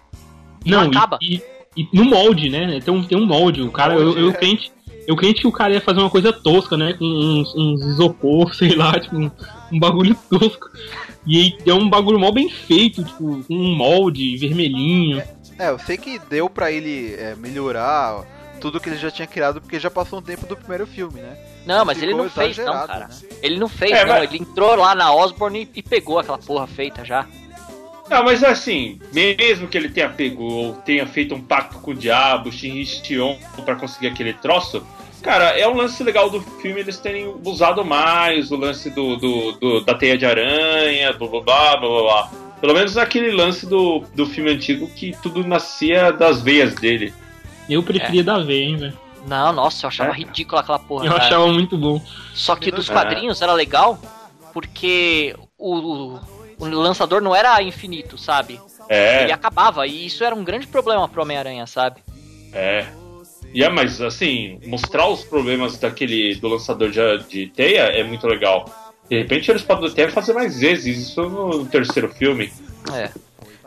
[0.65, 1.17] Não Não, e- acaba.
[1.21, 1.41] E,
[1.77, 2.79] e no molde, né?
[2.83, 3.61] Tem um, tem um molde.
[3.61, 4.33] O cara, eu, Molde, eu, é.
[4.33, 4.71] crente,
[5.07, 6.93] eu crente que o cara ia fazer uma coisa tosca, né?
[6.93, 9.31] Com uns, uns isopor, sei lá, tipo, um,
[9.71, 10.67] um bagulho tosco.
[11.25, 15.19] E aí é um bagulho mó bem feito, tipo, com um molde vermelhinho.
[15.19, 15.27] É,
[15.67, 18.23] eu sei que deu pra ele é, melhorar
[18.61, 21.37] tudo que ele já tinha criado, porque já passou um tempo do primeiro filme, né?
[21.65, 23.07] Não, mas ele não fez, não, cara.
[23.07, 23.15] né?
[23.41, 24.13] Ele não fez, É, não.
[24.13, 27.25] mas- Ele entrou lá na Osborne e, pegou aquela porra feita já.
[28.09, 31.95] Não, mas assim, mesmo que ele tenha pego ou tenha feito um pacto com o
[31.95, 34.83] diabo, Shinrition, pra conseguir aquele troço,
[35.21, 39.51] cara, é um lance legal do filme eles terem usado mais o lance do, do,
[39.53, 42.01] do- da teia de aranha, blá blá blá blá blá.
[42.01, 42.31] blá.
[42.61, 47.13] Pelo menos aquele lance do, do filme antigo que tudo nascia das veias dele.
[47.69, 48.97] Eu preferia da V, hein, velho.
[49.27, 50.15] Não, nossa, eu achava É.
[50.15, 51.05] ridícula aquela porra.
[51.05, 51.23] Eu cara.
[51.23, 52.01] achava muito bom.
[52.33, 52.93] Só que dos É.
[52.93, 53.99] quadrinhos era legal
[54.53, 56.19] porque o, o,
[56.59, 58.53] o lançador não era infinito, sabe?
[58.89, 62.01] Ele É, acabava e isso era um grande problema pro Homem-Aranha, sabe?
[62.53, 62.85] é.
[63.51, 68.27] E é, mas assim, mostrar os problemas daquele do lançador de, de teia é muito
[68.27, 68.88] legal.
[69.09, 72.53] De repente eles podem até fazer mais vezes, isso no terceiro filme.
[72.93, 73.11] É.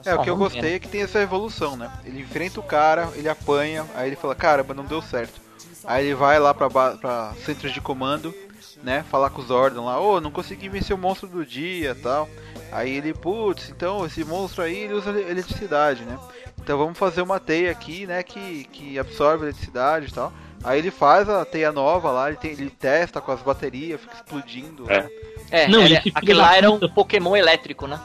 [0.04, 1.90] É, o que eu gostei é que tem essa evolução, né?
[2.04, 5.40] Ele enfrenta o cara, ele apanha, aí ele fala, caramba, não deu certo.
[5.84, 8.34] Aí ele vai lá pra, pra centros de comando,
[8.82, 12.28] né, falar com os Zordon lá, ô, não consegui vencer o monstro do dia tal.
[12.70, 16.18] Aí ele, putz, então esse monstro aí ele usa eletricidade, né?
[16.60, 20.32] Então vamos fazer uma teia aqui, né, que, que absorve eletricidade e tal.
[20.64, 24.14] Aí ele faz a teia nova lá, ele, tem, ele testa com as baterias, fica
[24.14, 24.90] explodindo.
[24.90, 25.31] É.
[25.52, 28.00] É, Não, era- esse filho aquele da lá era um puta- Pokémon elétrico, né?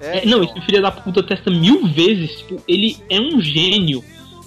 [0.00, 0.56] É, É, não, então.
[0.56, 4.02] esse filho da puta testa mil vezes, tipo, ele é um gênio.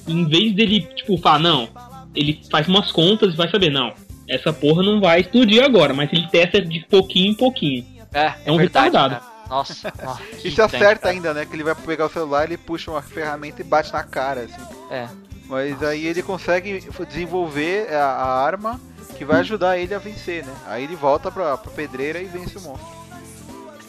[0.07, 1.67] Em vez dele, tipo, falar, não,
[2.15, 3.93] ele faz umas contas e vai saber, não,
[4.29, 7.85] essa porra não vai explodir agora, mas ele testa de pouquinho em pouquinho.
[8.13, 9.15] É, É um verdade, retardado.
[9.21, 9.35] cara.
[9.49, 11.13] Nossa, nossa, E se acerta cara.
[11.13, 11.45] ainda, né?
[11.45, 14.61] Que ele vai pegar o celular, ele puxa uma ferramenta e bate na cara, assim.
[14.89, 15.07] É.
[15.47, 18.79] Mas aí ele consegue desenvolver a, a arma
[19.17, 20.53] que vai ajudar ele a vencer, né?
[20.67, 22.87] Aí ele volta pra, pra pedreira e vence o monstro.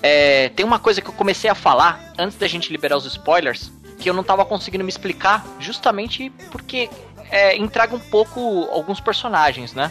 [0.03, 3.73] É, tem uma coisa que eu comecei a falar antes da gente liberar os spoilers
[3.99, 6.89] que eu não tava conseguindo me explicar, justamente porque
[7.31, 9.91] é, entrega um pouco alguns personagens, né?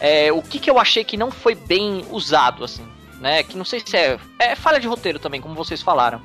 [0.00, 2.86] É, o que, que eu achei que não foi bem usado, assim,
[3.20, 3.42] né?
[3.42, 6.20] Que não sei se é, é falha de roteiro também, como vocês falaram.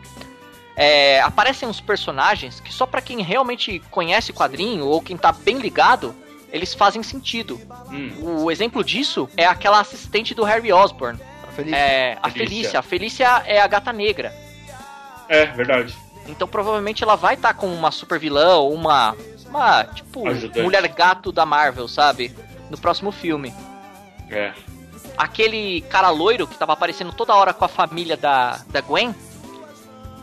[0.75, 5.59] É, aparecem uns personagens que só pra quem realmente conhece quadrinho ou quem tá bem
[5.59, 6.15] ligado,
[6.57, 7.59] eles fazem sentido.
[7.91, 8.43] Hum.
[8.43, 11.75] O exemplo disso é aquela assistente do Harry Osborn, A Felícia.
[11.77, 12.47] é, a Felícia.
[12.49, 12.79] Felícia.
[12.79, 14.33] A Felícia é a gata negra.
[15.29, 15.95] É, verdade.
[16.27, 19.15] Então provavelmente ela vai estar com uma super vilã ou uma.
[19.47, 20.61] Uma, tipo, Ajudante.
[20.61, 22.35] mulher gato da Marvel, sabe?
[22.69, 23.53] No próximo filme.
[24.29, 24.51] É.
[25.17, 29.15] Aquele cara loiro que tava aparecendo toda hora com a família da, da Gwen.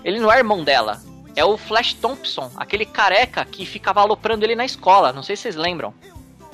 [0.05, 1.01] Ele não é irmão dela.
[1.35, 5.11] É o Flash Thompson, aquele careca que ficava aloprando ele na escola.
[5.11, 5.95] Não sei se vocês lembram.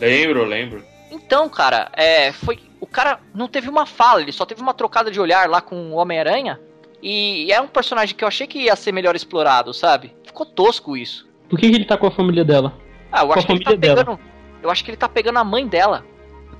[0.00, 0.84] Lembro, lembro.
[1.10, 2.58] Então, cara, é, foi.
[2.80, 5.90] O cara não teve uma fala, ele só teve uma trocada de olhar lá com
[5.90, 6.58] o Homem-Aranha.
[7.02, 10.14] E é um personagem que eu achei que ia ser melhor explorado, sabe?
[10.24, 11.28] Ficou tosco isso.
[11.48, 12.74] Por que, que ele tá com a família dela?
[13.10, 14.04] Ah, eu Com acho a que ele tá família dela.
[14.04, 14.20] pegando.
[14.62, 16.04] Eu acho que ele tá pegando a mãe dela.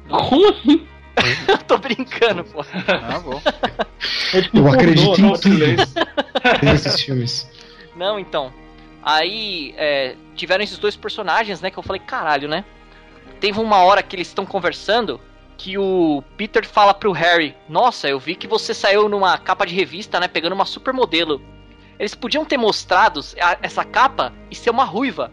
[0.09, 0.87] Como assim?
[1.49, 2.65] eu tô brincando, pô.
[2.89, 3.41] Ah, bom.
[4.35, 5.33] É tipo Eu um acredito em não?
[5.35, 5.57] tudo
[6.63, 7.49] nesses filmes.
[7.95, 8.53] Não, então.
[9.03, 11.71] Aí é, tiveram esses dois personagens, né?
[11.71, 12.65] Que eu falei, caralho, né?
[13.41, 15.21] Teve uma hora que eles estão conversando
[15.57, 19.75] que o Peter fala pro Harry: Nossa, eu vi que você saiu numa capa de
[19.75, 20.29] revista, né?
[20.29, 21.41] Pegando uma supermodelo.
[21.99, 25.31] Eles podiam ter mostrado a- essa capa e ser uma ruiva.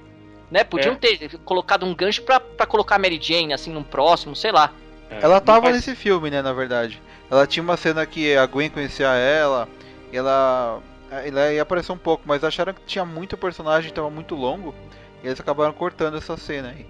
[0.49, 0.64] Né?
[0.64, 0.97] Podiam É.
[0.97, 4.72] ter colocado um gancho pra, pra colocar a Mary Jane, assim, num próximo, sei lá.
[5.10, 5.20] É.
[5.22, 7.01] Ela tava faz- nesse filme, né, na verdade.
[7.30, 9.68] Ela tinha uma cena que a Gwen conhecia ela,
[10.12, 10.80] e ela,
[11.12, 14.74] ela ia aparecer um pouco, mas acharam que tinha muito personagem, tava muito longo,
[15.22, 16.86] e eles acabaram cortando essa cena aí.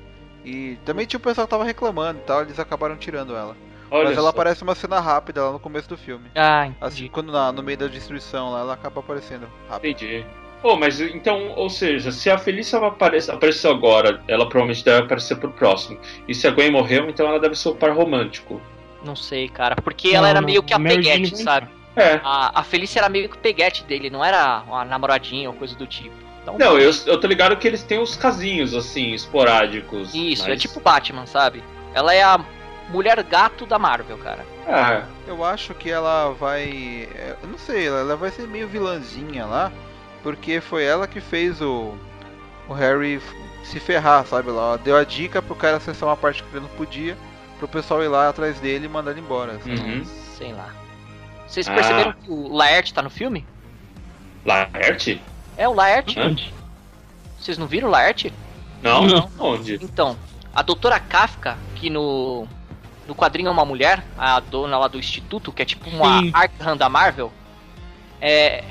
[0.47, 3.55] E também tinha o pessoal que tava reclamando e tal, eles acabaram tirando ela.
[3.91, 4.29] Olha mas ela só.
[4.29, 6.29] aparece uma cena rápida lá no começo do filme.
[6.35, 7.09] Ah, Assim, entendi.
[7.09, 9.89] quando na- no meio da destruição lá, ela acaba aparecendo rápido.
[9.91, 10.25] Entendi.
[10.61, 15.37] Pô, mas então, ou seja, se a Felícia aparece, apareceu agora, ela provavelmente deve aparecer
[15.37, 15.99] pro próximo.
[16.27, 18.59] E se a Gwen morreu, então ela deve ser o par romântico.
[19.03, 19.75] Não sei, cara.
[19.75, 21.67] Porque ela era Não, meio que a peguete, sabe?
[21.95, 22.19] É.
[22.23, 25.75] A, a Felícia era meio que o peguete dele, não era uma namoradinha ou coisa
[25.75, 26.15] do tipo.
[26.55, 30.13] Então, Não, eu, eu tô ligado que eles têm uns casinhos, assim, esporádicos.
[30.13, 31.61] Isso, é mas- tipo Batman, sabe?
[31.93, 32.39] Ela é a
[32.89, 34.45] mulher gato da Marvel, cara.
[34.65, 37.07] É, Eu acho que ela vai.
[37.13, 39.71] é, Eu não sei, ela, vai ser meio vilãzinha lá,
[40.23, 41.93] porque foi ela que fez o,
[42.69, 43.21] o Harry
[43.63, 44.49] se ferrar, sabe?
[44.49, 47.17] Ela deu a dica pro cara acessar uma parte que ele não podia,
[47.59, 49.53] pro pessoal ir lá atrás dele e mandar ele embora.
[49.59, 49.71] sabe?
[49.71, 50.05] Uhum.
[50.37, 50.69] Sei lá.
[51.47, 51.73] Vocês Ah.
[51.73, 53.45] perceberam que o Laerte tá no filme?
[54.45, 55.21] Laerte?
[55.57, 56.19] É o Laerte.
[56.19, 56.53] Onde?
[57.39, 58.31] Vocês não viram o Laerte?
[58.81, 59.05] Não?
[59.05, 59.29] Não.
[59.39, 59.75] Onde?
[59.81, 60.15] Então,
[60.53, 62.47] a doutora Kafka, que no,
[63.07, 66.31] no quadrinho é uma mulher, a dona lá do instituto, que é tipo uma Sim.
[66.33, 67.31] Arkham da Marvel,
[68.21, 68.63] é,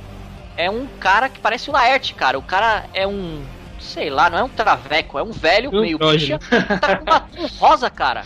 [0.57, 2.39] é um cara que parece o Laerte, cara.
[2.39, 3.45] O cara é um,
[3.81, 6.39] sei lá, não é um traveco, é um velho Um meio bicha,
[6.81, 8.25] tá com batom rosa, cara.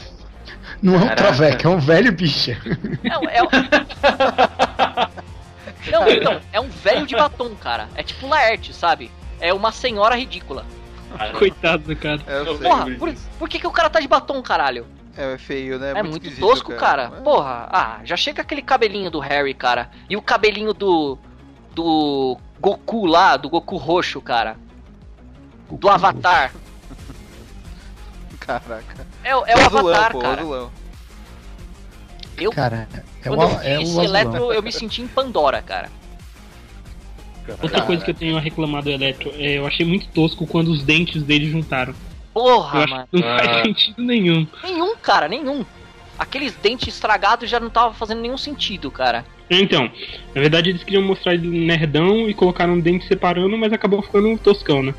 [0.83, 1.17] Não é um Caraca.
[1.23, 2.59] traveco, é um velho bicha.
[3.05, 3.49] É, um- é um-
[5.91, 7.89] Não, então, é um velho de batom, cara.
[7.95, 9.11] É tipo Laerte, sabe?
[9.41, 10.65] É uma senhora ridícula.
[11.19, 12.21] Ah, Coitado do cara.
[12.27, 12.45] É.
[12.45, 14.87] Porra, por, por que, que o cara tá de batom, caralho?
[15.17, 15.91] É feio, né?
[15.97, 17.13] É, muito, esquisito, tosco, cara.
[17.17, 17.21] É.
[17.23, 19.91] Porra, ah, já chega aquele cabelinho do Harry, cara.
[20.09, 21.19] E o cabelinho do.
[21.75, 24.57] Do Goku lá, do Goku roxo, cara.
[25.71, 26.53] Do Avatar.
[28.41, 29.07] Caraca.
[29.23, 30.41] É, o- é o azulão, Avatar, pô, cara.
[30.41, 30.71] azulão.
[32.41, 32.89] Eu, Cara,
[33.23, 34.01] é, quando uma, eu vi é o esse.
[34.01, 35.91] Eletro, eu me senti em Pandora, cara.
[37.63, 40.69] Outra coisa que eu tenho a reclamar do Electro, é, eu achei muito tosco quando
[40.69, 41.93] os dentes dele juntaram.
[41.93, 41.97] eu
[42.33, 43.09] Porra, acho mano.
[43.13, 43.39] que não Ah.
[43.45, 44.47] faz sentido nenhum.
[44.63, 45.65] Nenhum, cara, nenhum.
[46.19, 49.25] Aqueles dentes estragados já não tava fazendo nenhum sentido, cara.
[49.49, 49.91] Então,
[50.33, 54.39] na verdade eles queriam mostrar ele nerdão e colocaram um dente separando, mas acabou ficando
[54.39, 54.95] toscão, né?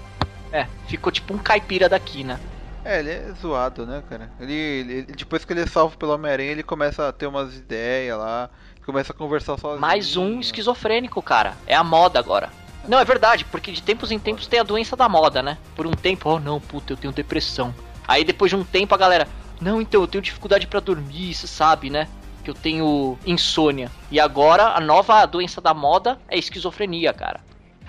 [0.51, 2.37] É, ficou tipo um caipira daqui, né?
[2.83, 4.29] É, ele é zoado, né, cara?
[4.39, 8.17] Ele, ele- depois que ele é salvo pelo Homem-Aranha, ele começa a ter umas ideias
[8.17, 8.49] lá,
[8.85, 9.79] começa a conversar sozinho.
[9.79, 11.55] Mais um esquizofrênico, cara.
[11.67, 12.49] É a moda agora.
[12.87, 15.59] Não, é verdade, porque de tempos em tempos tem a doença da moda, né?
[15.75, 17.73] Por um tempo, oh não, puta, eu tenho depressão.
[18.07, 19.27] Aí depois de um tempo a galera,
[19.61, 22.07] não, então eu tenho dificuldade pra dormir, você sabe, né?
[22.43, 23.91] Que eu tenho insônia.
[24.09, 27.39] E agora a nova doença da moda é esquizofrenia, cara.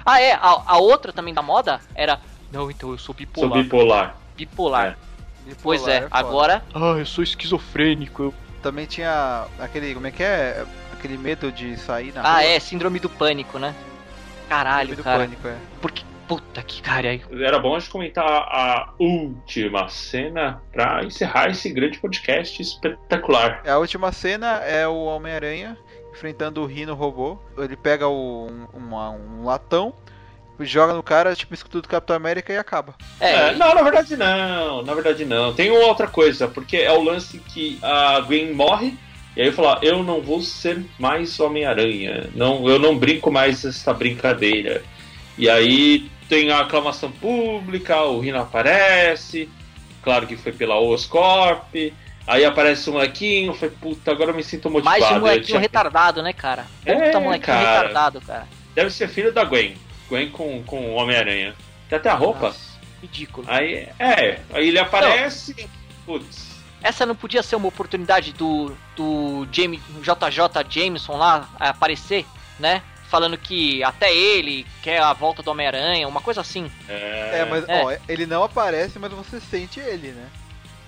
[0.05, 2.21] Ah, é, a, a outra também da moda era,
[2.53, 4.17] não, então eu sou Sou bipolar.
[4.37, 4.97] Bipolar.
[4.97, 4.99] bipolar.
[5.45, 6.09] Bipolar Pois é, foda.
[6.11, 8.23] agora, ah, eu sou esquizofrênico.
[8.25, 10.65] eu- Também tinha aquele, como é que é?
[10.93, 12.45] Aquele medo de sair na Ah, rua.
[12.45, 13.75] é, síndrome do pânico, né?
[14.49, 15.25] Caralho, do cara.
[15.25, 15.57] pânico, é.
[15.81, 17.19] Porque, puta que cara.
[17.41, 23.63] Era bom a gente comentar a última cena pra encerrar esse grande podcast espetacular.
[23.67, 25.77] A última cena é o Homem-Aranha
[26.13, 27.39] enfrentando o Rino Robô.
[27.59, 29.93] Ele pega o, um, uma- um latão,
[30.61, 32.95] joga no cara, tipo escudo do Capitão América e acaba.
[33.21, 35.53] É, É, não, na verdade não, na verdade não.
[35.53, 38.97] Tem uma outra coisa, porque é o lance que a Gwen morre,
[39.37, 43.65] e aí eu falo, eu não vou ser mais Homem-Aranha, não, eu não brinco mais
[43.65, 44.83] essa brincadeira.
[45.39, 49.49] E aí tem a aclamação pública, o Rino aparece,
[50.03, 51.75] claro que foi pela Oscorp,
[52.27, 55.01] aí aparece um molequinho, foi puta, agora eu me sinto motivado.
[55.01, 56.67] mais um molequinho tinha- retardado, né, cara?
[56.85, 57.71] É, Puta molequinho cara.
[57.79, 58.47] retardado, cara.
[58.75, 59.75] Deve ser filho da Gwen,
[60.13, 61.55] Gwen com, com o Homem-Aranha.
[61.89, 62.49] Tem até a roupa.
[62.49, 63.47] Nossa, ridículo.
[63.49, 65.69] Aí, é, aí ele aparece,
[66.05, 66.53] putz...
[66.83, 72.27] Essa não podia ser uma oportunidade do, do James, JJ Jameson lá aparecer,
[72.59, 72.83] né?
[73.09, 76.71] Falando que até ele quer a volta do Homem-Aranha, uma coisa assim.
[76.89, 77.85] É, É, mas É.
[77.85, 80.29] ó, ele não aparece, mas você sente ele, né?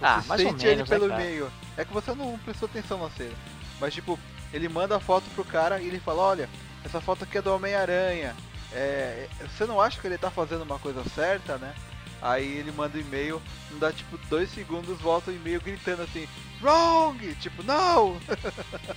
[0.01, 1.53] Você Ah, mais ou sente ele menos, né, pelo meio.
[1.79, 3.33] É que você não prestou atenção na cena.
[3.81, 4.19] Mas tipo,
[4.53, 6.49] ele manda a foto pro cara e ele fala, olha,
[6.85, 8.35] essa foto aqui é do Homem-Aranha.
[8.73, 11.75] É, você não acha que ele tá fazendo uma coisa certa, né?
[12.21, 16.27] Aí ele manda um e-mail, não dá tipo dois segundos, volta o e-mail gritando assim,
[16.63, 17.35] wrong!
[17.35, 18.19] Tipo, não!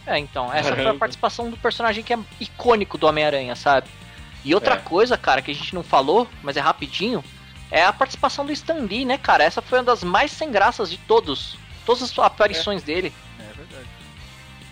[0.06, 3.88] É, então, essa foi a participação do personagem que é icônico do Homem-Aranha, sabe?
[4.46, 4.78] E outra É.
[4.78, 7.22] coisa, cara, que a gente não falou, mas é rapidinho,
[7.70, 9.44] é a participação do Stan Lee, né, cara?
[9.44, 11.58] Essa foi uma das mais sem graças de todos.
[11.86, 13.14] Todas as aparições dele.
[13.40, 13.88] É verdade.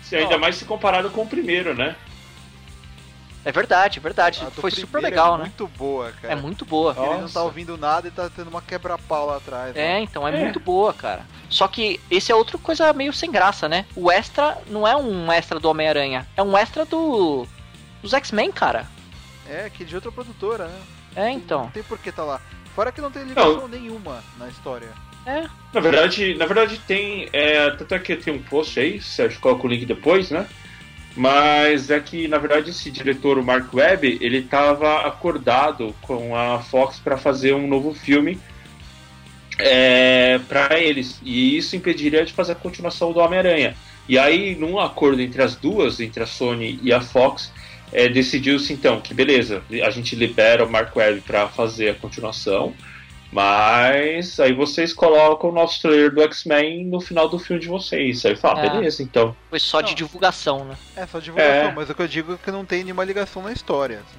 [0.02, 1.94] se ainda mais se comparado com o primeiro, né?
[3.46, 4.44] É verdade, é verdade.
[4.44, 5.44] A Foi super primeiro legal, é né?
[5.44, 6.32] Muito boa, cara.
[6.32, 6.92] É muito boa.
[6.98, 7.34] Ele não Nossa.
[7.34, 9.72] tá ouvindo nada e tá tendo uma quebra-pau lá atrás.
[9.72, 9.80] né?
[9.80, 10.40] É, então, é, É.
[10.42, 11.24] muito boa, cara.
[11.48, 13.86] Só que esse é outra coisa meio sem graça, né?
[13.94, 17.46] O extra não é um extra do Homem-Aranha, é um extra do.
[18.02, 18.88] dos X-Men, cara.
[19.48, 20.80] É, que de outra produtora, né?
[21.14, 21.62] É, então.
[21.62, 22.40] Não tem por que tá lá.
[22.74, 24.88] Fora que não tem ligação nenhuma na história.
[25.24, 25.44] É.
[25.72, 27.28] Na verdade, na verdade tem.
[27.32, 30.48] É, tanto é que tem um post aí, Sérgio coloca o link depois, né?
[31.16, 36.60] Mas é que, na verdade, esse diretor, o Mark Webb, ele estava acordado com a
[36.60, 38.38] Fox para fazer um novo filme
[39.58, 41.18] é, para eles.
[41.24, 43.74] E isso impediria de fazer a continuação do Homem-Aranha.
[44.06, 47.50] E aí, num acordo entre as duas, entre a Sony e a Fox,
[47.92, 52.74] é, decidiu-se então que beleza, a gente libera o Mark Webb para fazer a continuação.
[53.40, 58.24] Mas aí vocês colocam o nosso trailer do X-Men no final do filme de vocês.
[58.24, 58.70] Aí fala, É.
[58.70, 59.36] beleza, então.
[59.50, 59.94] Foi só de Não.
[59.94, 60.74] divulgação, né?
[60.96, 61.72] É só divulgação, É.
[61.74, 63.98] mas o que eu digo é que não tem nenhuma ligação na história.
[63.98, 64.18] assim.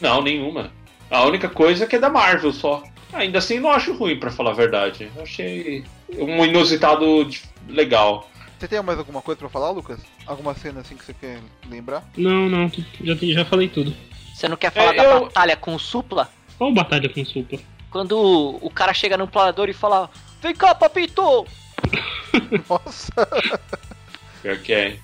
[0.00, 0.72] Não, nenhuma.
[1.08, 2.82] A única coisa é que é da Marvel só.
[3.12, 5.08] Ainda assim, não acho ruim, pra falar a verdade.
[5.14, 5.84] Eu achei
[6.18, 7.24] um inusitado
[7.68, 8.28] legal.
[8.58, 10.00] Você tem mais alguma coisa pra falar, Lucas?
[10.26, 11.38] Alguma cena assim que você quer
[11.70, 12.02] lembrar?
[12.16, 12.68] Não, não,
[13.00, 13.94] já, já falei tudo.
[14.34, 16.28] Você não quer falar É, da eu- batalha com o Supla?
[16.58, 17.58] Qual batalha com supla?
[17.96, 20.10] Quando o, o cara chega no planador e fala:
[20.42, 21.46] Vem cá, papito!
[22.68, 23.10] Nossa,
[24.42, 24.98] Pior que é.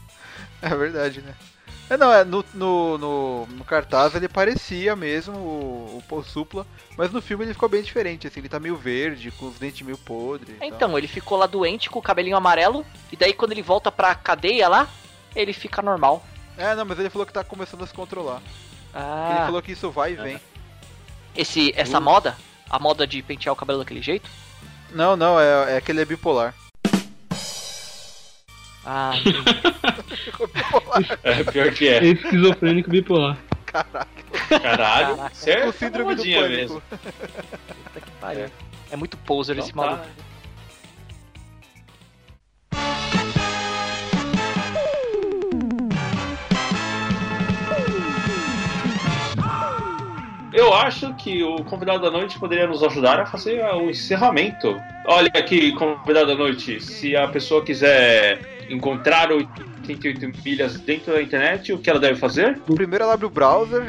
[0.60, 1.34] é verdade, né?
[1.88, 7.10] É, não, é, no, no, no, no cartaz ele parecia mesmo o, o Supla, mas
[7.10, 9.96] no filme ele ficou bem diferente, assim, ele tá meio verde, com os dentes meio
[9.96, 10.58] podres.
[10.58, 10.68] tal.
[10.68, 14.14] Então, ele ficou lá doente com o cabelinho amarelo, e daí quando ele volta pra
[14.14, 14.86] cadeia lá,
[15.34, 16.22] ele fica normal.
[16.58, 18.36] É, não, mas ele falou que tá começando a se controlar.
[18.94, 20.40] Ele Ah, falou que isso vai e vem.
[21.34, 22.02] esse, essa Uh.
[22.02, 22.36] moda,
[22.72, 24.28] a moda de pentear o cabelo daquele jeito,
[24.90, 26.54] Não, não, é, é que ele é bipolar.
[28.84, 29.12] ah,
[30.24, 32.02] Ficou bipolar, É, pior que é.
[32.04, 33.36] Esquizofrênico bipolar.
[33.66, 34.06] caraca.
[34.48, 35.34] Caralho, Caraca.
[35.34, 35.68] certo?
[35.68, 36.56] o síndrome do modinha pânico.
[36.60, 36.82] mesmo.
[36.90, 38.50] puta que pariu.
[38.90, 40.04] É muito poser esse Então tá.
[50.52, 54.78] Eu acho que o convidado da noite poderia nos ajudar a fazer o encerramento.
[55.06, 61.72] Olha aqui, convidado da noite, se a pessoa quiser encontrar 88 milhas dentro da internet,
[61.72, 62.58] o que ela deve fazer?
[62.60, 63.86] Primeiro ela abre o browser,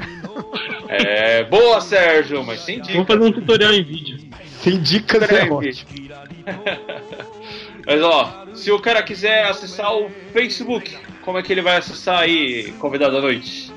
[0.87, 3.05] É, boa, Sérgio, mas sem Vamos dica.
[3.05, 4.17] fazer um tutorial em vídeo.
[4.61, 5.51] Sem dicas é Breve.
[5.51, 5.89] ótimo.
[7.85, 12.19] Mas ó, se o cara quiser acessar o Facebook, como é que ele vai acessar
[12.19, 13.72] aí, convidado da noite?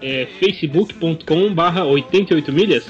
[0.00, 2.86] É facebook.com barra 88 milhas.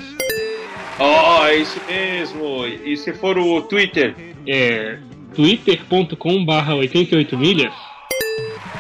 [0.99, 2.67] Ó, é isso mesmo.
[2.67, 4.15] E se for o Twitter?
[4.47, 4.99] É
[5.35, 7.73] twitter.com barra 88 milhas.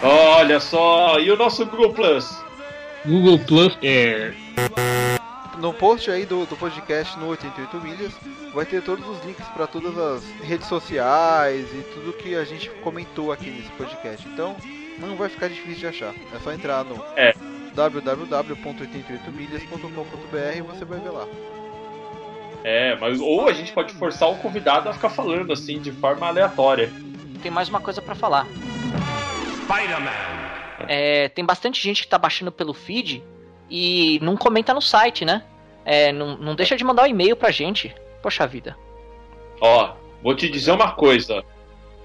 [0.03, 2.45] Olha só, e o nosso Google Plus?
[3.05, 4.33] Google Plus é
[5.59, 8.13] No post aí do, do podcast no 88 milhas
[8.55, 12.71] vai ter todos os links para todas as redes sociais e tudo que a gente
[12.83, 14.27] comentou aqui nesse podcast.
[14.29, 14.57] Então
[14.99, 16.15] não vai ficar difícil de achar.
[16.35, 17.35] É só entrar no É.
[17.79, 21.29] www.88milhas.com.br e você vai ver lá.
[22.65, 26.27] É, mas ou a gente pode forçar o convidado a ficar falando assim de forma
[26.27, 26.91] aleatória.
[27.41, 28.49] Tem mais uma coisa pra falar.
[30.89, 33.23] É, tem bastante gente que tá baixando pelo feed
[33.71, 35.45] e não comenta no site, né?
[35.85, 37.95] É, não, não deixa de mandar um e-mail pra gente.
[38.21, 38.77] Poxa vida.
[39.61, 41.45] Ó, vou te dizer uma coisa.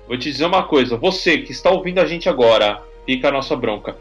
[0.08, 0.96] Vou te dizer uma coisa.
[0.98, 3.98] Você que está ouvindo a gente agora, fica a nossa bronca.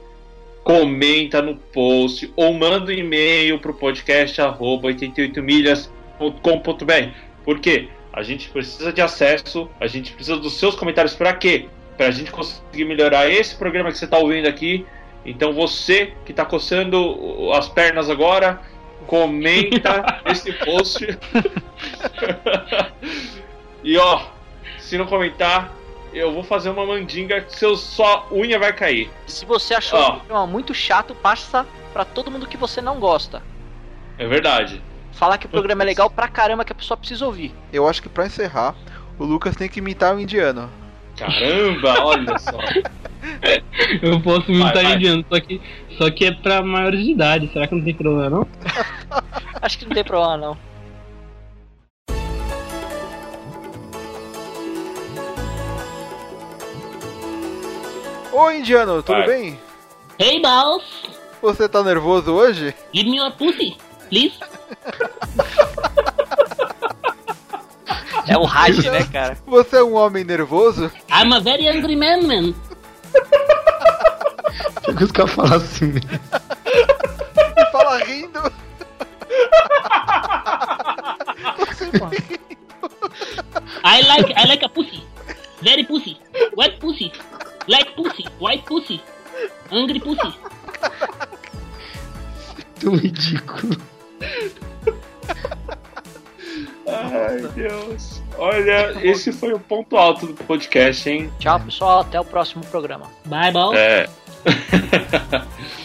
[0.65, 7.11] Comenta no post ou manda um e-mail pro podcast arroba 88milhas.com.br.
[7.45, 7.89] Por quê?
[8.13, 11.67] A gente precisa de acesso, a gente precisa dos seus comentários para quê?
[11.97, 14.87] Pra gente conseguir melhorar esse programa que você está ouvindo aqui.
[15.25, 18.61] Então você que está coçando as pernas agora,
[19.07, 21.07] comenta esse post.
[23.83, 24.27] e ó,
[24.79, 25.75] se não comentar,
[26.13, 29.11] eu vou fazer uma mandinga que seu, sua unha vai cair.
[29.27, 30.09] Se você achou Ó.
[30.09, 33.43] o programa muito chato, passa pra todo mundo que você não gosta.
[34.19, 34.83] É verdade.
[35.13, 37.55] Falar que o programa é legal pra caramba que a pessoa precisa ouvir.
[37.73, 38.75] Eu acho que pra encerrar,
[39.19, 40.71] o Lucas tem que imitar o indiano.
[41.17, 42.59] Caramba, olha só.
[44.03, 44.95] Eu posso Vai, imitar vai.
[44.95, 45.61] indiano, só que,
[45.99, 47.51] só que é pra maiores de idade.
[47.53, 48.49] Será que não tem problema não?
[49.61, 50.57] Acho que não tem problema não.
[58.33, 59.27] Oi, indiano, tudo Vai.
[59.27, 59.61] bem?
[60.19, 60.85] Hey, balls,
[61.41, 62.75] Você tá nervoso hoje?
[62.95, 63.77] give me your pussy,
[64.09, 64.35] please.
[68.29, 69.37] É o Raj, né, cara?
[69.47, 70.91] Você é um homem nervoso?
[71.11, 72.55] I'm a very angry man, man.
[74.85, 75.95] Tinha que os caras falar assim.
[77.57, 78.41] E fala rindo.
[81.59, 82.43] Você vai rindo.
[83.85, 85.03] I like, I like a pussy.
[85.61, 86.17] Very pussy.
[86.57, 87.13] Wet pussy.
[87.67, 88.25] Black pussy.
[88.41, 89.01] White pussy.
[89.71, 90.35] Angry pussy.
[92.81, 93.77] Tão ridículo.
[96.87, 98.23] Ai, Deus.
[98.37, 101.33] Olha, esse foi o ponto alto do podcast, hein?
[101.39, 102.01] Tchau, pessoal.
[102.01, 103.11] Até o próximo programa.
[103.25, 103.79] Bye, balls.
[103.79, 104.09] É.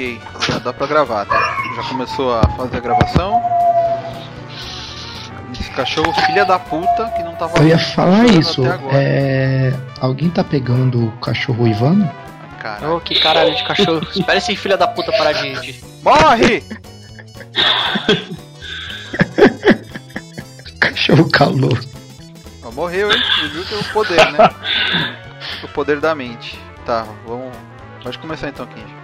[0.00, 0.18] Ok,
[0.50, 1.56] já dá pra gravar, tá?
[1.76, 3.42] Já começou a fazer a gravação.
[5.52, 8.62] Esse cachorro filha da puta que não tava Eu ia falar isso.
[8.92, 9.72] É...
[10.00, 12.10] Alguém tá pegando o cachorro Ivano?
[12.58, 12.90] Cara.
[12.94, 14.06] Ô, que caralho de cachorro.
[14.14, 15.60] Espera esse filho da puta parar de.
[15.60, 16.62] de- Morre!
[20.80, 21.78] Cachorro calor.
[22.72, 23.18] Morreu, hein?
[23.18, 24.38] Você viu que é o poder, né?
[25.64, 26.58] o poder da mente.
[26.86, 27.54] Tá, vamos.
[28.02, 28.94] Pode começar então, Kenji.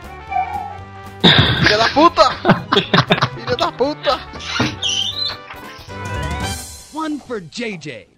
[1.63, 2.31] Filha da puta!
[3.35, 4.21] Filha da puta!
[6.93, 8.16] One for JJ.